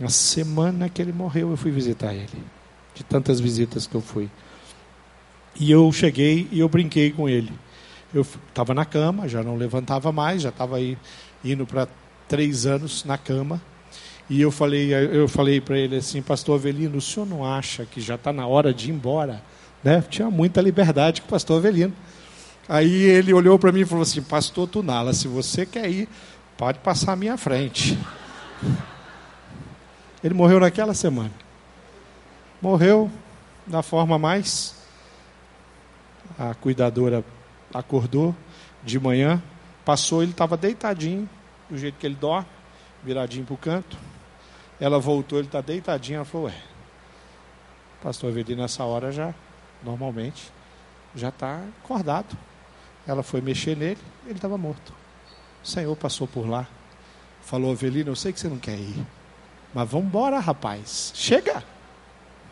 [0.00, 2.44] Na semana que ele morreu, eu fui visitar ele,
[2.94, 4.28] de tantas visitas que eu fui.
[5.58, 7.52] E eu cheguei e eu brinquei com ele.
[8.12, 10.98] Eu estava na cama, já não levantava mais, já estava aí
[11.44, 11.88] indo para
[12.28, 13.60] três anos na cama.
[14.28, 18.00] E eu falei, eu falei para ele assim, Pastor Avelino, o senhor não acha que
[18.00, 19.40] já está na hora de ir embora?
[19.84, 20.02] Né?
[20.08, 21.94] Tinha muita liberdade com o pastor Avelino.
[22.68, 26.08] Aí ele olhou para mim e falou assim: Pastor Tunala, se você quer ir,
[26.56, 27.96] pode passar à minha frente.
[30.24, 31.30] Ele morreu naquela semana.
[32.60, 33.08] Morreu
[33.64, 34.74] da forma mais.
[36.36, 37.24] A cuidadora
[37.72, 38.34] acordou
[38.82, 39.40] de manhã,
[39.84, 41.28] passou, ele estava deitadinho,
[41.68, 42.46] do jeito que ele dorme,
[43.02, 43.96] viradinho para o canto.
[44.80, 46.16] Ela voltou, ele está deitadinho.
[46.16, 46.54] Ela falou: Ué,
[48.02, 49.34] pastor Avelino, nessa hora já
[49.82, 50.50] normalmente,
[51.14, 52.36] já está acordado.
[53.06, 54.92] Ela foi mexer nele, ele estava morto.
[55.62, 56.66] O Senhor passou por lá,
[57.42, 59.06] falou: Avelino, eu sei que você não quer ir,
[59.74, 61.12] Mas vamos embora, rapaz.
[61.14, 61.62] Chega.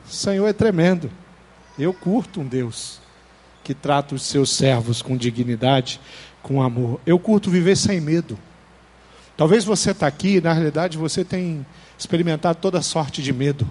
[0.07, 1.11] O Senhor é tremendo.
[1.79, 3.01] Eu curto um Deus
[3.65, 5.99] que trata os seus servos com dignidade,
[6.43, 7.01] com amor.
[7.07, 8.39] Eu curto viver sem medo.
[9.37, 11.67] Talvez você está aqui, na realidade você tem
[11.99, 13.69] experimentado toda sorte de medo.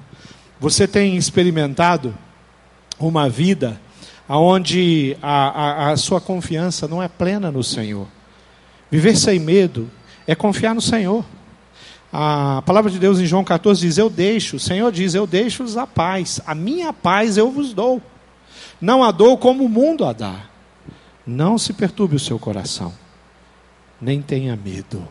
[0.59, 2.13] Você tem experimentado
[2.99, 3.79] uma vida
[4.27, 8.07] onde a, a, a sua confiança não é plena no Senhor.
[8.91, 9.89] Viver sem medo
[10.27, 11.25] é confiar no Senhor.
[12.11, 15.77] A palavra de Deus em João 14 diz: Eu deixo, o Senhor diz: Eu deixo-vos
[15.77, 18.01] a paz, a minha paz eu vos dou.
[18.79, 20.41] Não a dou como o mundo a dá.
[21.25, 22.93] Não se perturbe o seu coração,
[23.99, 25.07] nem tenha medo.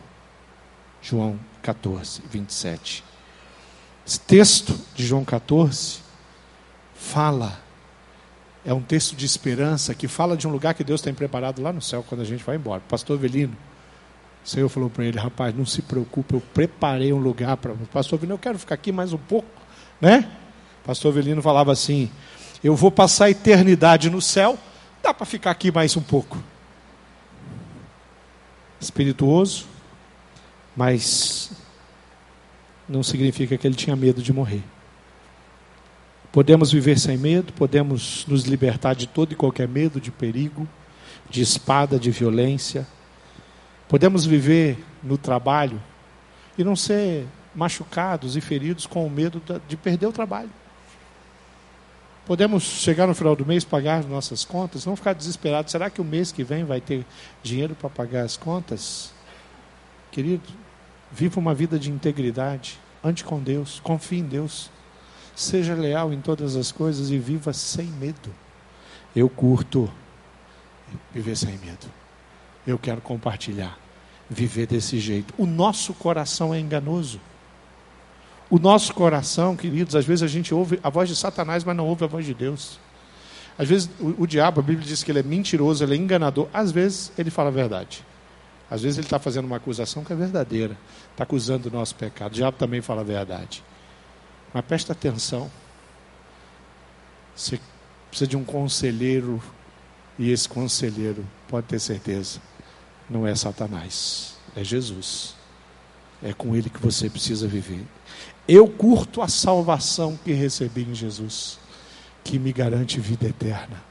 [1.03, 3.03] João 14, 27.
[4.07, 5.99] Esse texto de João 14
[6.95, 7.59] fala,
[8.65, 11.73] é um texto de esperança que fala de um lugar que Deus tem preparado lá
[11.73, 12.81] no céu quando a gente vai embora.
[12.87, 13.55] Pastor Avelino,
[14.43, 17.73] o Senhor falou para ele, rapaz, não se preocupe, eu preparei um lugar para.
[17.91, 19.61] Pastor Avelino, eu quero ficar aqui mais um pouco,
[19.99, 20.31] né?
[20.85, 22.09] Pastor Avelino falava assim,
[22.63, 24.57] eu vou passar a eternidade no céu,
[25.01, 26.41] dá para ficar aqui mais um pouco.
[28.79, 29.72] Espirituoso,
[30.75, 31.51] mas
[32.87, 34.63] não significa que ele tinha medo de morrer.
[36.31, 40.67] Podemos viver sem medo, podemos nos libertar de todo e qualquer medo, de perigo,
[41.29, 42.87] de espada, de violência.
[43.87, 45.81] Podemos viver no trabalho
[46.57, 50.49] e não ser machucados e feridos com o medo de perder o trabalho.
[52.25, 55.71] Podemos chegar no final do mês, pagar nossas contas, não ficar desesperados.
[55.71, 57.05] Será que o mês que vem vai ter
[57.43, 59.13] dinheiro para pagar as contas?
[60.09, 60.43] Querido,
[61.13, 64.71] Viva uma vida de integridade, ande com Deus, confie em Deus.
[65.35, 68.33] Seja leal em todas as coisas e viva sem medo.
[69.15, 69.89] Eu curto
[71.13, 71.85] viver sem medo.
[72.65, 73.77] Eu quero compartilhar,
[74.29, 75.33] viver desse jeito.
[75.37, 77.19] O nosso coração é enganoso.
[78.49, 81.87] O nosso coração, queridos, às vezes a gente ouve a voz de Satanás, mas não
[81.87, 82.79] ouve a voz de Deus.
[83.57, 86.47] Às vezes o, o diabo, a Bíblia diz que ele é mentiroso, ele é enganador.
[86.53, 88.03] Às vezes ele fala a verdade.
[88.73, 90.75] Às vezes ele está fazendo uma acusação que é verdadeira,
[91.11, 92.31] está acusando o nosso pecado.
[92.31, 93.63] O diabo também fala a verdade.
[94.51, 95.51] Mas presta atenção.
[97.35, 97.59] Você
[98.09, 99.39] precisa de um conselheiro,
[100.17, 102.39] e esse conselheiro, pode ter certeza,
[103.07, 105.35] não é Satanás, é Jesus.
[106.23, 107.85] É com ele que você precisa viver.
[108.47, 111.59] Eu curto a salvação que recebi em Jesus,
[112.23, 113.83] que me garante vida eterna.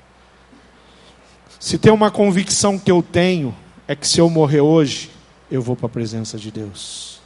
[1.61, 3.55] Se tem uma convicção que eu tenho,
[3.87, 5.11] é que se eu morrer hoje,
[5.51, 7.21] eu vou para a presença de Deus.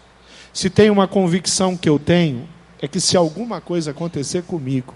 [0.53, 2.49] Se tem uma convicção que eu tenho,
[2.81, 4.95] é que se alguma coisa acontecer comigo,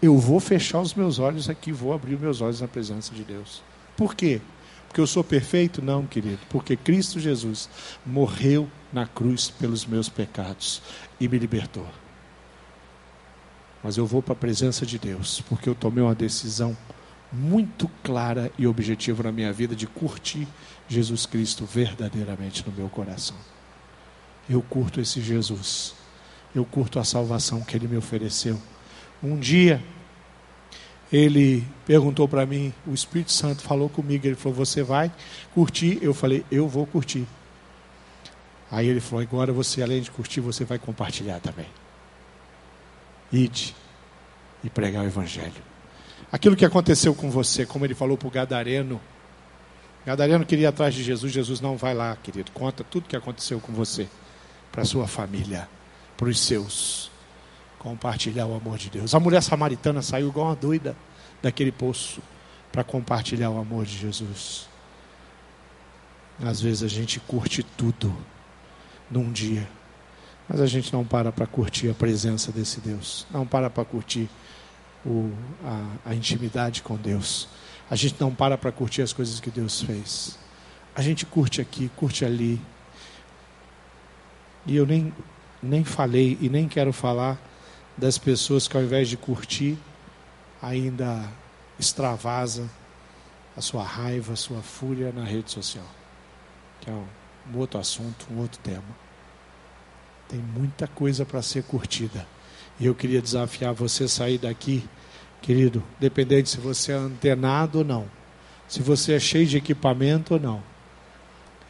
[0.00, 3.62] eu vou fechar os meus olhos aqui, vou abrir meus olhos na presença de Deus.
[3.96, 4.40] Por quê?
[4.86, 5.82] Porque eu sou perfeito?
[5.82, 6.38] Não, querido.
[6.48, 7.68] Porque Cristo Jesus
[8.04, 10.80] morreu na cruz pelos meus pecados
[11.20, 11.86] e me libertou.
[13.82, 16.76] Mas eu vou para a presença de Deus, porque eu tomei uma decisão
[17.32, 20.48] muito clara e objetiva na minha vida de curtir
[20.88, 23.36] Jesus Cristo verdadeiramente no meu coração.
[24.48, 25.94] Eu curto esse Jesus.
[26.54, 28.60] Eu curto a salvação que ele me ofereceu.
[29.22, 29.82] Um dia,
[31.12, 35.12] ele perguntou para mim, o Espírito Santo falou comigo, ele falou: Você vai
[35.54, 35.98] curtir?
[36.00, 37.26] Eu falei: Eu vou curtir.
[38.70, 41.66] Aí ele falou: Agora você, além de curtir, você vai compartilhar também.
[43.32, 43.74] Ide
[44.62, 45.62] e pregar o Evangelho.
[46.30, 49.00] Aquilo que aconteceu com você, como ele falou para o Gadareno,
[50.06, 52.52] Gadareno queria ir atrás de Jesus, Jesus não vai lá, querido.
[52.52, 54.08] Conta tudo que aconteceu com você,
[54.70, 55.68] para sua família,
[56.16, 57.10] para os seus.
[57.76, 59.16] Compartilhar o amor de Deus.
[59.16, 60.96] A mulher samaritana saiu igual uma doida
[61.42, 62.22] daquele poço
[62.70, 64.68] para compartilhar o amor de Jesus.
[66.40, 68.14] Às vezes a gente curte tudo
[69.10, 69.68] num dia,
[70.48, 74.28] mas a gente não para para curtir a presença desse Deus, não para para curtir
[75.04, 75.32] o,
[75.64, 77.48] a, a intimidade com Deus.
[77.90, 80.38] A gente não para para curtir as coisas que Deus fez.
[80.94, 82.60] A gente curte aqui, curte ali.
[84.66, 85.14] E eu nem,
[85.62, 87.38] nem falei e nem quero falar
[87.96, 89.78] das pessoas que ao invés de curtir,
[90.60, 91.30] ainda
[91.78, 92.68] extravasa
[93.56, 95.86] a sua raiva, a sua fúria na rede social.
[96.80, 97.06] Que é um,
[97.54, 99.06] outro assunto, um outro tema.
[100.28, 102.26] Tem muita coisa para ser curtida.
[102.78, 104.86] E eu queria desafiar você a sair daqui
[105.42, 108.06] Querido, dependente se você é antenado ou não,
[108.66, 110.62] se você é cheio de equipamento ou não,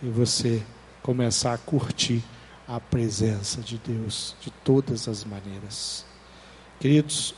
[0.02, 0.62] e você
[1.02, 2.22] começar a curtir
[2.66, 6.04] a presença de Deus de todas as maneiras.
[6.80, 7.34] Queridos,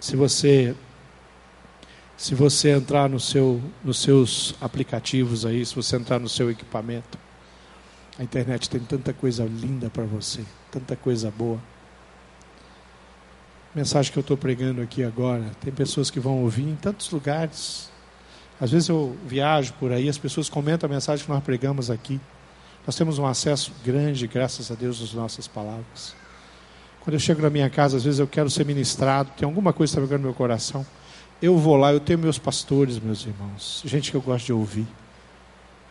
[0.00, 0.74] se você
[2.16, 7.18] se você entrar no seu nos seus aplicativos aí, se você entrar no seu equipamento,
[8.16, 11.60] A internet tem tanta coisa linda para você, tanta coisa boa.
[13.74, 17.90] Mensagem que eu estou pregando aqui agora, tem pessoas que vão ouvir em tantos lugares.
[18.60, 22.20] Às vezes eu viajo por aí, as pessoas comentam a mensagem que nós pregamos aqui.
[22.86, 26.14] Nós temos um acesso grande, graças a Deus, às nossas palavras.
[27.00, 29.92] Quando eu chego na minha casa, às vezes eu quero ser ministrado, tem alguma coisa
[29.94, 30.86] que está no meu coração.
[31.42, 34.86] Eu vou lá, eu tenho meus pastores, meus irmãos, gente que eu gosto de ouvir.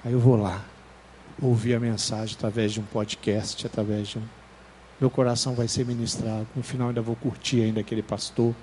[0.05, 0.63] Aí eu vou lá,
[1.41, 4.42] ouvir a mensagem através de um podcast, através de um.
[5.03, 6.47] Meu coração vai ser ministrado.
[6.55, 8.55] No final ainda vou curtir ainda aquele pastor,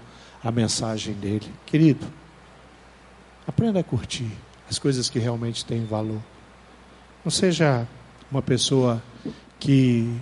[0.43, 1.53] a mensagem dele.
[1.66, 2.07] Querido,
[3.47, 4.32] aprenda a curtir
[4.66, 6.22] as coisas que realmente têm valor.
[7.22, 7.86] Não seja
[8.32, 9.03] uma pessoa
[9.59, 10.18] que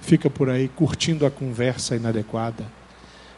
[0.00, 2.64] fica por aí curtindo a conversa inadequada.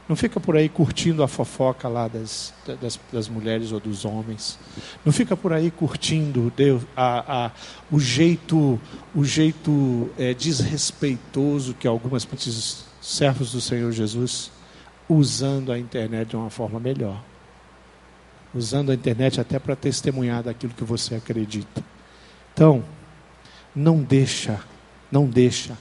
[0.09, 4.59] Não fica por aí curtindo a fofoca lá das, das, das mulheres ou dos homens.
[5.05, 7.51] Não fica por aí curtindo Deus, a, a,
[7.91, 8.81] o jeito,
[9.15, 12.27] o jeito é, desrespeitoso que algumas
[13.01, 14.51] servos do Senhor Jesus
[15.09, 17.23] usando a internet de uma forma melhor.
[18.55, 21.83] Usando a internet até para testemunhar daquilo que você acredita.
[22.53, 22.85] Então,
[23.75, 24.61] não deixa,
[25.11, 25.79] não deixa,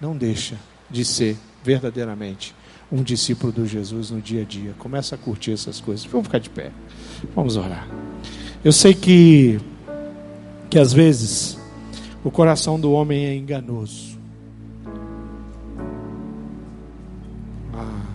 [0.00, 0.56] não deixa
[0.90, 2.54] de ser verdadeiramente
[2.92, 4.74] um discípulo de Jesus no dia a dia.
[4.78, 6.04] Começa a curtir essas coisas.
[6.04, 6.70] Vamos ficar de pé.
[7.34, 7.88] Vamos orar.
[8.62, 9.58] Eu sei que
[10.68, 11.58] que às vezes
[12.22, 14.18] o coração do homem é enganoso.
[17.74, 18.06] Ah.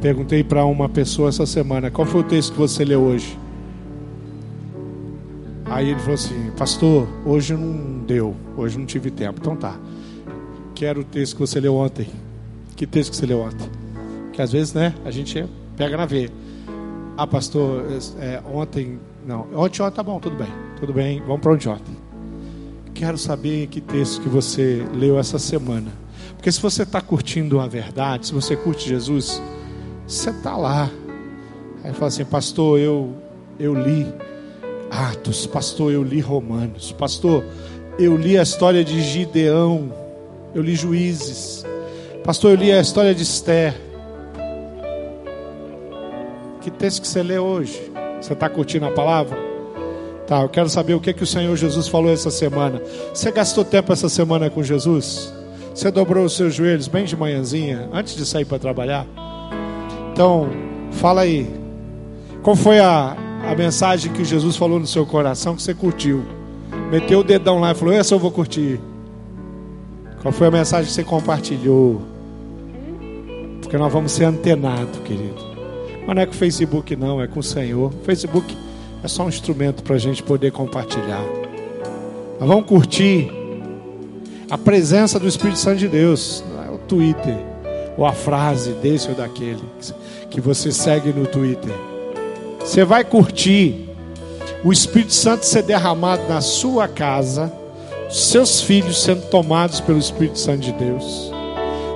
[0.00, 3.38] Perguntei para uma pessoa essa semana, qual foi o texto que você leu hoje?
[5.64, 9.38] Aí ele falou assim, pastor, hoje não deu, hoje não tive tempo.
[9.40, 9.76] Então tá.
[10.74, 12.08] Quero o texto que você leu ontem.
[12.82, 13.70] Que texto que você leu ontem?
[14.32, 16.28] Que às vezes, né, a gente pega na veia.
[17.16, 17.84] Ah, pastor,
[18.18, 18.98] é, ontem.
[19.24, 20.48] Não, ontem, ontem tá bom, tudo bem.
[20.80, 21.96] Tudo bem, vamos para onde ontem.
[22.92, 25.92] Quero saber que texto que você leu essa semana.
[26.34, 29.40] Porque se você está curtindo a verdade, se você curte Jesus,
[30.04, 30.90] você está lá.
[31.84, 33.14] Aí fala assim, pastor, eu,
[33.60, 34.12] eu li
[34.90, 37.44] Atos, pastor, eu li Romanos, pastor,
[37.96, 39.92] eu li a história de Gideão,
[40.52, 41.64] eu li Juízes,
[42.24, 43.74] pastor, eu li a história de Esther.
[46.60, 47.92] Que texto que você lê hoje?
[48.20, 49.36] Você está curtindo a palavra?
[50.26, 52.80] Tá, eu quero saber o que, que o Senhor Jesus falou essa semana.
[53.12, 55.32] Você gastou tempo essa semana com Jesus?
[55.74, 59.06] Você dobrou os seus joelhos bem de manhãzinha, antes de sair para trabalhar?
[60.12, 60.48] Então,
[60.92, 61.50] fala aí.
[62.42, 66.24] Qual foi a, a mensagem que Jesus falou no seu coração que você curtiu.
[66.90, 68.80] Meteu o dedão lá e falou: Essa eu vou curtir.
[70.20, 72.11] Qual foi a mensagem que você compartilhou?
[73.72, 75.34] Porque nós vamos ser antenados, querido.
[76.06, 77.90] Mas não é com o Facebook, não, é com o Senhor.
[77.90, 78.54] O Facebook
[79.02, 81.24] é só um instrumento para a gente poder compartilhar.
[82.38, 83.32] Nós vamos curtir
[84.50, 86.44] a presença do Espírito Santo de Deus.
[86.52, 87.34] Não é o Twitter,
[87.96, 89.64] ou a frase desse ou daquele
[90.28, 91.72] que você segue no Twitter.
[92.60, 93.88] Você vai curtir
[94.62, 97.50] o Espírito Santo ser derramado na sua casa,
[98.10, 101.32] seus filhos sendo tomados pelo Espírito Santo de Deus.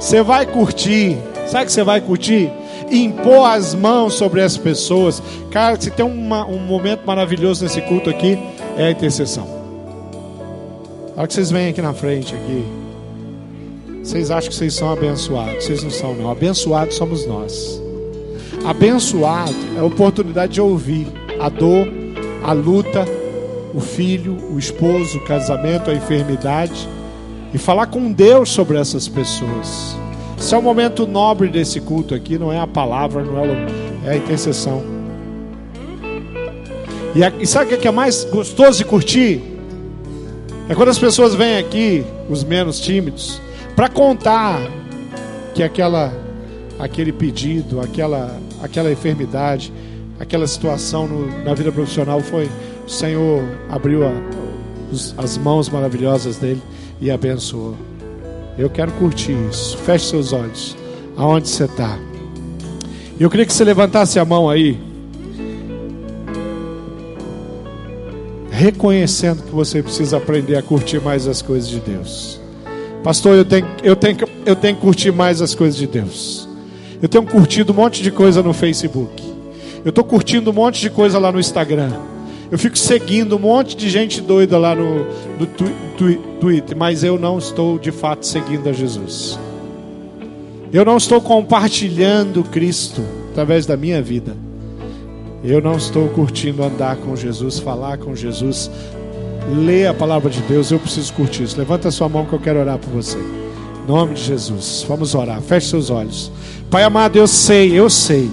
[0.00, 2.50] Você vai curtir, sabe o que você vai curtir?
[2.90, 5.22] Impor as mãos sobre as pessoas.
[5.50, 8.38] Cara, se tem uma, um momento maravilhoso nesse culto aqui,
[8.76, 9.46] é a intercessão.
[11.16, 12.64] A hora que vocês vêm aqui na frente, aqui,
[14.02, 15.64] vocês acham que vocês são abençoados.
[15.64, 16.30] Vocês não são, não.
[16.30, 17.82] Abençoados somos nós.
[18.64, 21.06] Abençoado é a oportunidade de ouvir
[21.40, 21.88] a dor,
[22.42, 23.04] a luta,
[23.74, 26.88] o filho, o esposo, o casamento, a enfermidade
[27.52, 29.96] e falar com Deus sobre essas pessoas.
[30.38, 33.66] Esse é o momento nobre desse culto aqui, não é a palavra, não é,
[34.04, 34.82] é a intercessão.
[37.14, 39.42] E, a, e sabe o que é mais gostoso de curtir?
[40.68, 43.40] É quando as pessoas vêm aqui, os menos tímidos,
[43.74, 44.60] para contar
[45.54, 46.12] que aquela,
[46.78, 49.72] aquele pedido, aquela aquela enfermidade,
[50.18, 52.48] aquela situação no, na vida profissional foi
[52.86, 54.12] o Senhor abriu a,
[54.90, 56.62] os, as mãos maravilhosas dele
[57.00, 57.76] e abençoou.
[58.58, 59.76] Eu quero curtir isso.
[59.78, 60.76] Feche seus olhos.
[61.16, 61.98] Aonde você está?
[63.18, 64.78] Eu queria que você levantasse a mão aí.
[68.50, 72.40] Reconhecendo que você precisa aprender a curtir mais as coisas de Deus.
[73.02, 76.48] Pastor, eu tenho, eu tenho, eu tenho que curtir mais as coisas de Deus.
[77.02, 79.22] Eu tenho curtido um monte de coisa no Facebook.
[79.84, 81.92] Eu estou curtindo um monte de coisa lá no Instagram.
[82.50, 85.04] Eu fico seguindo um monte de gente doida lá no,
[85.38, 85.64] no tu,
[85.96, 89.38] tu, Twitter, mas eu não estou de fato seguindo a Jesus.
[90.72, 94.36] Eu não estou compartilhando Cristo através da minha vida.
[95.42, 98.70] Eu não estou curtindo andar com Jesus, falar com Jesus,
[99.64, 101.58] lê a palavra de Deus, eu preciso curtir isso.
[101.58, 103.18] Levanta a sua mão que eu quero orar por você.
[103.18, 104.84] Em nome de Jesus.
[104.88, 105.40] Vamos orar.
[105.40, 106.32] Feche seus olhos.
[106.70, 108.28] Pai amado, eu sei, eu sei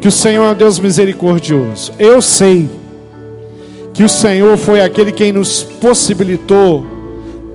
[0.00, 1.92] que o Senhor é um Deus misericordioso.
[1.98, 2.68] Eu sei
[3.98, 6.86] que o Senhor foi aquele quem nos possibilitou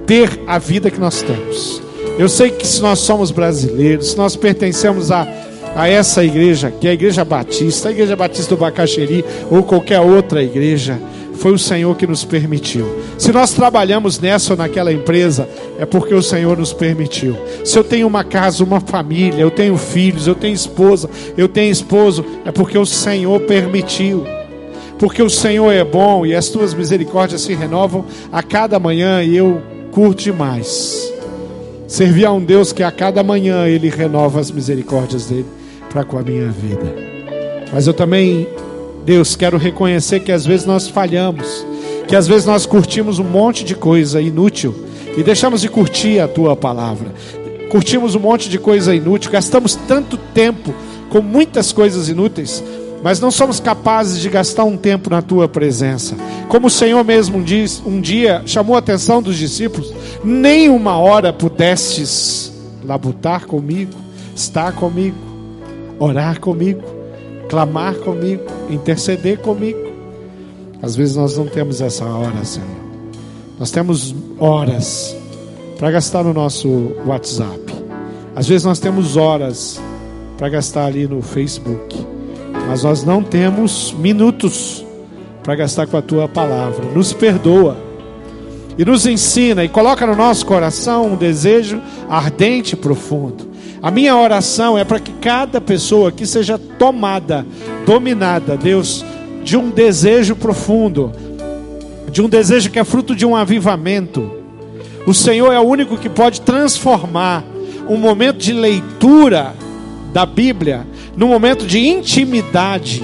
[0.06, 1.82] ter a vida que nós temos.
[2.20, 5.26] Eu sei que se nós somos brasileiros, se nós pertencemos a,
[5.74, 10.02] a essa igreja, que é a Igreja Batista, a Igreja Batista do Bacaxeri ou qualquer
[10.02, 11.00] outra igreja,
[11.36, 12.94] foi o Senhor que nos permitiu.
[13.18, 15.48] Se nós trabalhamos nessa ou naquela empresa,
[15.80, 17.38] é porque o Senhor nos permitiu.
[17.64, 21.72] Se eu tenho uma casa, uma família, eu tenho filhos, eu tenho esposa, eu tenho
[21.72, 24.26] esposo, é porque o Senhor permitiu.
[25.04, 29.36] Porque o Senhor é bom e as tuas misericórdias se renovam a cada manhã e
[29.36, 31.12] eu curto demais.
[31.90, 35.46] Servir a um Deus que a cada manhã Ele renova as misericórdias dele
[35.90, 36.96] para com a minha vida.
[37.74, 38.48] Mas eu também,
[39.04, 41.66] Deus, quero reconhecer que às vezes nós falhamos,
[42.08, 44.74] que às vezes nós curtimos um monte de coisa inútil
[45.18, 47.14] e deixamos de curtir a tua palavra.
[47.70, 50.74] Curtimos um monte de coisa inútil, gastamos tanto tempo
[51.10, 52.64] com muitas coisas inúteis,
[53.04, 56.16] mas não somos capazes de gastar um tempo na tua presença.
[56.48, 59.94] Como o Senhor mesmo diz, um dia chamou a atenção dos discípulos,
[60.24, 62.54] nem uma hora pudestes
[62.86, 63.92] labutar comigo,
[64.34, 65.18] estar comigo,
[66.00, 66.82] orar comigo,
[67.50, 69.84] clamar comigo, interceder comigo.
[70.82, 72.70] Às vezes nós não temos essa hora, Senhor.
[73.60, 75.16] Nós temos horas
[75.78, 77.74] para gastar no nosso WhatsApp.
[78.34, 79.80] Às vezes nós temos horas
[80.38, 82.13] para gastar ali no Facebook
[82.68, 84.86] mas nós não temos minutos
[85.44, 86.86] para gastar com a tua palavra.
[86.86, 87.78] Nos perdoa
[88.78, 93.52] e nos ensina e coloca no nosso coração um desejo ardente e profundo.
[93.82, 97.46] A minha oração é para que cada pessoa aqui seja tomada,
[97.86, 99.04] dominada, Deus,
[99.44, 101.12] de um desejo profundo,
[102.10, 104.32] de um desejo que é fruto de um avivamento.
[105.06, 107.44] O Senhor é o único que pode transformar
[107.90, 109.54] um momento de leitura
[110.14, 113.04] da Bíblia num momento de intimidade,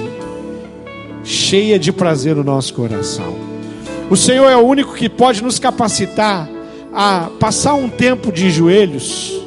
[1.22, 3.34] cheia de prazer no nosso coração.
[4.10, 6.48] O Senhor é o único que pode nos capacitar
[6.92, 9.40] a passar um tempo de joelhos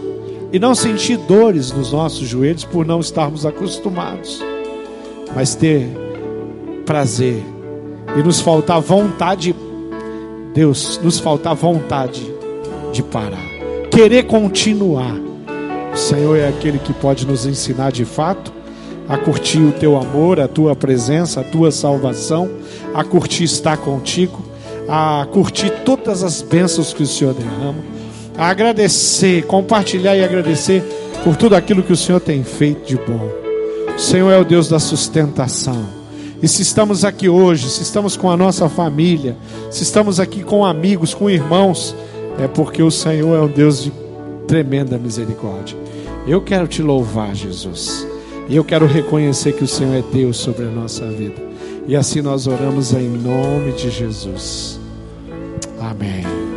[0.53, 4.41] e não sentir dores nos nossos joelhos por não estarmos acostumados,
[5.35, 5.89] mas ter
[6.85, 7.43] prazer
[8.17, 9.53] e nos faltar vontade,
[10.53, 12.21] Deus, nos faltar vontade
[12.91, 13.43] de parar,
[13.91, 15.22] querer continuar.
[15.93, 18.51] O Senhor é aquele que pode nos ensinar de fato
[19.07, 22.49] a curtir o teu amor, a tua presença, a tua salvação,
[22.93, 24.41] a curtir estar contigo,
[24.87, 27.83] a curtir todas as bênçãos que o Senhor derrama,
[28.35, 30.81] a agradecer, compartilhar e agradecer
[31.23, 33.29] por tudo aquilo que o Senhor tem feito de bom.
[33.95, 35.85] O Senhor é o Deus da sustentação.
[36.41, 39.37] E se estamos aqui hoje, se estamos com a nossa família,
[39.69, 41.95] se estamos aqui com amigos, com irmãos,
[42.39, 44.02] é porque o Senhor é um Deus de
[44.47, 45.77] tremenda misericórdia.
[46.27, 48.07] Eu quero te louvar, Jesus.
[48.47, 51.41] E eu quero reconhecer que o Senhor é Deus sobre a nossa vida.
[51.87, 54.79] E assim nós oramos em nome de Jesus.
[55.79, 56.52] Amém.